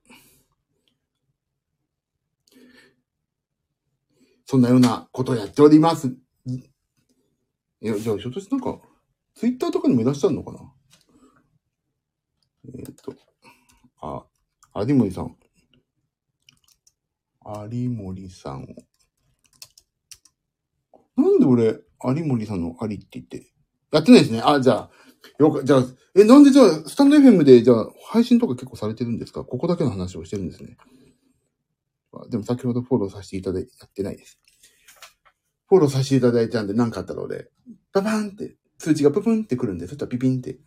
[4.46, 6.16] そんなようなことをやっております。
[6.46, 6.62] い
[7.80, 8.80] や、じゃあ、ひょっとしてなんか、
[9.34, 10.72] ツイッターとかにもいらっしゃるのかな？
[12.64, 13.14] えっ、ー、と、
[14.00, 14.24] あ、
[14.86, 15.36] 有森さん。
[17.70, 18.66] 有森さんを。
[21.16, 23.50] なんで俺、有森さんの有って言って、
[23.90, 24.42] やってないですね。
[24.44, 24.90] あ、じゃあ、
[25.38, 25.84] よか、じゃあ、
[26.14, 29.44] え、なんでじゃあ、スタンド FM で、じゃあ、配信とか結構されてるんですか？
[29.44, 30.76] ここだけの話をしてるんですね。
[32.30, 34.40] でも先ほどフォローさせていただいて、やってないです。
[35.68, 37.50] フォローさせていただいたんで、何かあったら俺、
[37.92, 40.58] パパンって、通知がププンってくるんで、そしたらピピンって、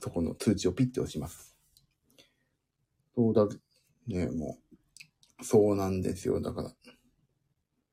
[0.00, 1.56] そこの通知をピッて押します。
[3.14, 3.46] そうだ、
[4.06, 4.69] ね、もう、
[5.42, 6.40] そうなんですよ。
[6.40, 6.70] だから。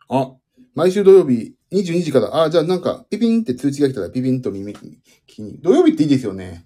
[0.10, 0.36] あ、
[0.76, 5.00] 毎週土曜日22時から、あ、じゃあなんか、ピピンって通知が来たらピピンと耳に、
[5.40, 5.60] に。
[5.62, 6.66] 土曜日っていいですよね。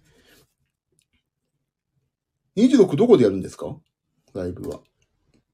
[2.57, 3.77] 26どこでやるんですか？
[4.33, 4.79] ライブは。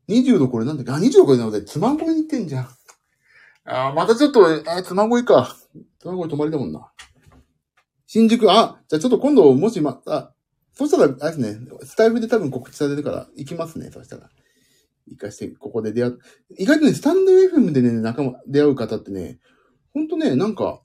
[0.10, 0.92] 26これなんだっけ？
[0.92, 2.70] あ、26でなので、つまごいに行ってんじゃん。
[3.66, 5.56] あ、またちょっと、えー、つまごいか。
[6.00, 6.92] つまごい泊まりだもんな。
[8.08, 10.34] 新宿、あ、じゃあちょっと今度、もしま、あ、
[10.74, 14.30] そしたら、あれですね、スタイルで多分告知されるから、行きますね、そしたら。
[15.10, 16.20] 行かして、ここで出会う。
[16.58, 19.40] 意外とね、スタンド FM でね、仲間、出会う方ってね、
[19.94, 20.82] ほんとね、なんか、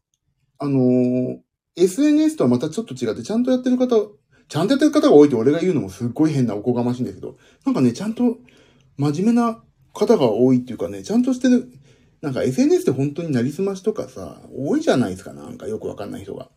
[0.59, 1.39] あのー、
[1.77, 3.97] SNS とはまたちょっと違って、ちゃんとやってる方、
[4.49, 8.39] ちゃんとやってる方が多いって俺が言うのもすっごい変なおこがましいんだけど、なんかね、ちゃんと
[8.97, 9.63] 真面目な
[9.93, 11.69] 方が多いっていうかね、ちゃんとしてる、
[12.21, 16.51] なんか SNS って本当になりすましとかさ、多いじゃないですか、なんかよくわかんない人が。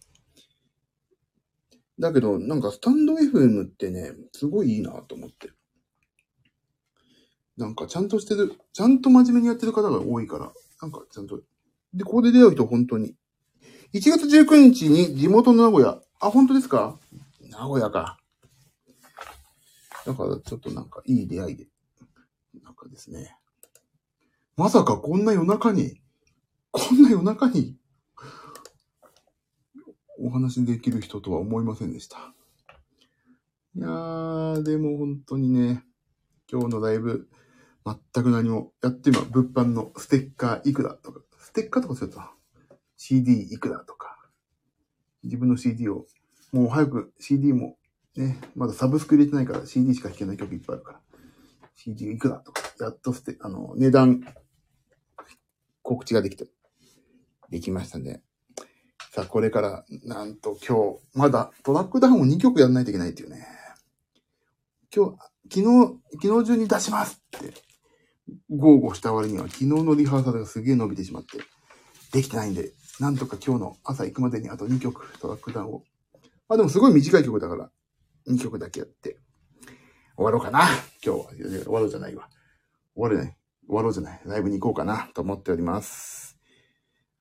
[1.99, 5.49] だけど、なんかスタンド FM ってね、すごいいいなと思って。
[7.57, 10.51] なんかちゃんとしてる、ちゃんと真面目にやってる方が多いから、
[10.81, 11.39] なんかちゃんと。
[11.93, 13.15] で、ここで出会う人本当に。
[13.93, 16.01] 1月19日に地元の名古屋。
[16.19, 16.99] あ、本当ですか？
[17.41, 18.17] 名古屋か。
[20.05, 21.67] だからちょっとなんかいい出会いで。
[22.61, 23.37] なんかですね。
[24.57, 26.01] まさかこんな夜中に、
[26.71, 27.77] こんな夜中に、
[30.19, 32.33] お話できる人とは思いませんでした。
[33.75, 35.83] いやー、でも本当にね、
[36.49, 37.27] 今日のライブ、
[37.85, 38.71] 全く何も。
[38.81, 42.19] やって今、物販のステッカーいくらとか、ステッカーとかすると、
[42.97, 44.17] CD いくらとか、
[45.23, 46.07] 自分の CD を、
[46.51, 47.77] もう早く CD も、
[48.15, 50.99] ね、まだサブスク入れてないから CD しか弾けない曲いっぱいあるから、
[51.75, 54.21] CD いくらとか、やっとステ、あの、値段、
[55.83, 56.47] 告知ができて、
[57.51, 58.23] できましたね。
[59.11, 63.45] さあ、これから、なんと今日、まだトラックダウンを2曲やんないといけないっていうね。
[64.93, 65.17] 今日、
[65.49, 67.74] 昨日、昨日中に出しますって。
[68.49, 71.39] 豪語した割には昨日のリハーサルがすげえ伸びてしまって、
[72.11, 75.83] できてないんで、なんとか今日の朝行くまでにあと2曲トラックダウンを。
[76.47, 77.69] まあでもすごい短い曲だから、
[78.27, 79.17] 2曲だけやって、
[80.15, 80.61] 終わろうかな。
[81.03, 81.27] 今日は。
[81.63, 82.29] 終わろうじゃないわ。
[82.95, 83.37] 終わるね。
[83.67, 84.21] 終わろうじゃない。
[84.25, 86.37] ライブに行こうかなと思っております。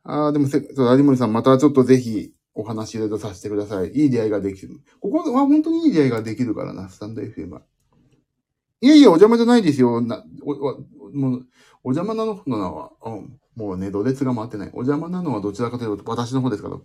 [0.04, 3.90] ああ、でもせ、有森さんまたちょっとぜひお話いろいろさせてください。
[3.90, 4.80] いい出会いができる。
[5.00, 7.62] ここは本当にいい出会いができるからな、スタンド FM は。
[8.84, 10.02] いやいや、お邪魔じゃないですよ。
[10.02, 10.52] な、お、
[11.16, 11.46] もう、
[11.84, 14.68] お邪魔なのは、うん、もうね、土列が回ってない。
[14.74, 16.84] お邪魔なのはどちらかというと私の方ですから、も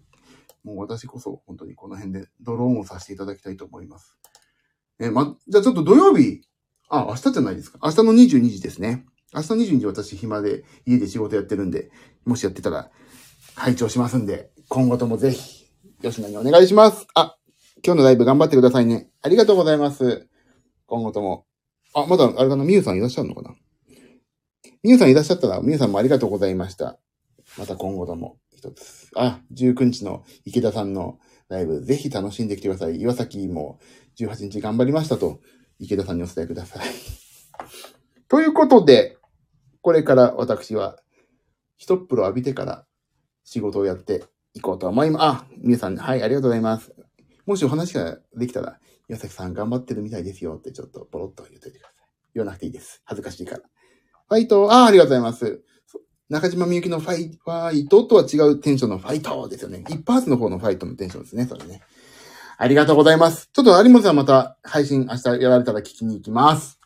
[0.75, 4.15] う私こそ本当にこの辺でドローンをさせていただきたいと思います。
[5.01, 6.39] え、ま、じゃあちょっと土曜日、
[6.87, 7.79] あ、明日じゃないですか。
[7.83, 9.05] 明日の22時ですね。
[9.35, 11.91] 明日22時私暇で家で仕事やってるんで、
[12.23, 12.91] もしやってたら
[13.55, 15.65] 拝聴しますんで、今後ともぜひ、
[16.01, 17.07] 吉野にお願いします。
[17.13, 17.35] あ、
[17.85, 19.09] 今日のライブ頑張ってくださいね。
[19.21, 20.29] ありがとうございます。
[20.85, 21.45] 今後とも
[21.93, 23.55] あ、まだ、あれかな、みゆさんいらっしゃるのかな？
[24.83, 26.99] みゆさんいらっしゃったら、みゆさんもありがとうございました。
[27.57, 29.09] また今後とも一つ。
[29.15, 31.19] あ、19日の池田さんの
[31.49, 33.01] ライブ、ぜひ楽しんできてください。
[33.01, 33.79] 岩崎も
[34.17, 35.41] 18日頑張りましたと、
[35.79, 36.85] 池田さんにお伝えください。
[38.29, 39.17] ということで、
[39.81, 40.99] これから私は、
[41.77, 42.85] 一っ風呂浴びてから
[43.43, 45.23] 仕事をやって、行こうと思います。
[45.23, 46.93] あ、皆さん、はい、ありがとうございます。
[47.45, 48.79] もしお話ができたら、
[49.09, 52.09] 岩崎さん頑張ってるみたいですよってちょっとポロッと言っといてください。
[52.35, 53.01] 言わなくていいです。
[53.05, 53.61] 恥ずかしいから。
[54.29, 55.63] ファイト、ああ、ありがとうございます。
[56.29, 59.83] 中島みゆきのファイファイトとは違うテンションのファイトですよね。
[59.89, 61.81] 一発の方のファイトのテンションですね、それね。
[62.59, 63.49] ありがとうございます。
[63.51, 66.79] ちょっと有本さんまた配信明日やられたら聞きに行きます。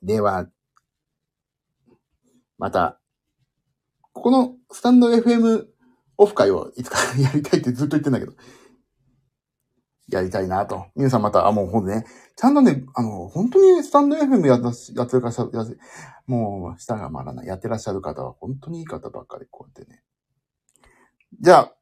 [0.00, 0.46] では、
[2.56, 3.00] また、
[4.12, 5.66] ここのスタンド FM
[6.18, 8.32] オフ会をいつか やりたいってずっと言ってんだけど、
[10.08, 10.86] やりたいなと。
[10.96, 12.04] 皆さんまた、あ、もうほんとね、
[12.36, 15.64] ちゃんとね、あの、本当にスタンド FM ややってるかしゃ、や
[16.26, 17.46] もう、舌が回らない。
[17.46, 20.02] やってらっしゃる方は本当にいい方ばっかりこうやってね。
[21.40, 21.72] じゃあ、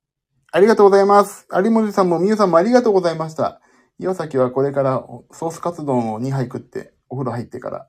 [0.52, 1.46] ありがとうございます。
[1.52, 3.60] 有森さんもみゆさんもありがとうございました。
[3.98, 7.88] 岩崎はこれからソースカツ丼を2杯食って、お風呂入ってから、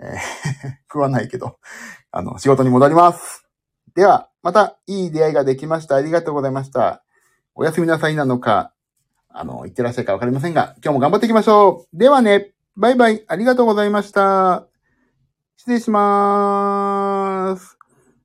[0.00, 1.58] えー 食わないけど、
[2.10, 3.46] あの、仕事に戻ります。
[3.94, 5.96] では、またいい出会いができました。
[5.96, 7.04] ありがとうございました。
[7.54, 8.72] おやすみなさいなのか、
[9.32, 11.96] あの、いってらっしゃいかわかりませんが、今日も頑張っていきましょう。
[11.96, 14.66] ではね、バイバイ、ありがとうございました。
[15.56, 17.78] 失礼しまーす。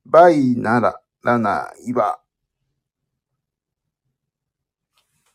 [0.05, 2.19] バイなら、らないわ。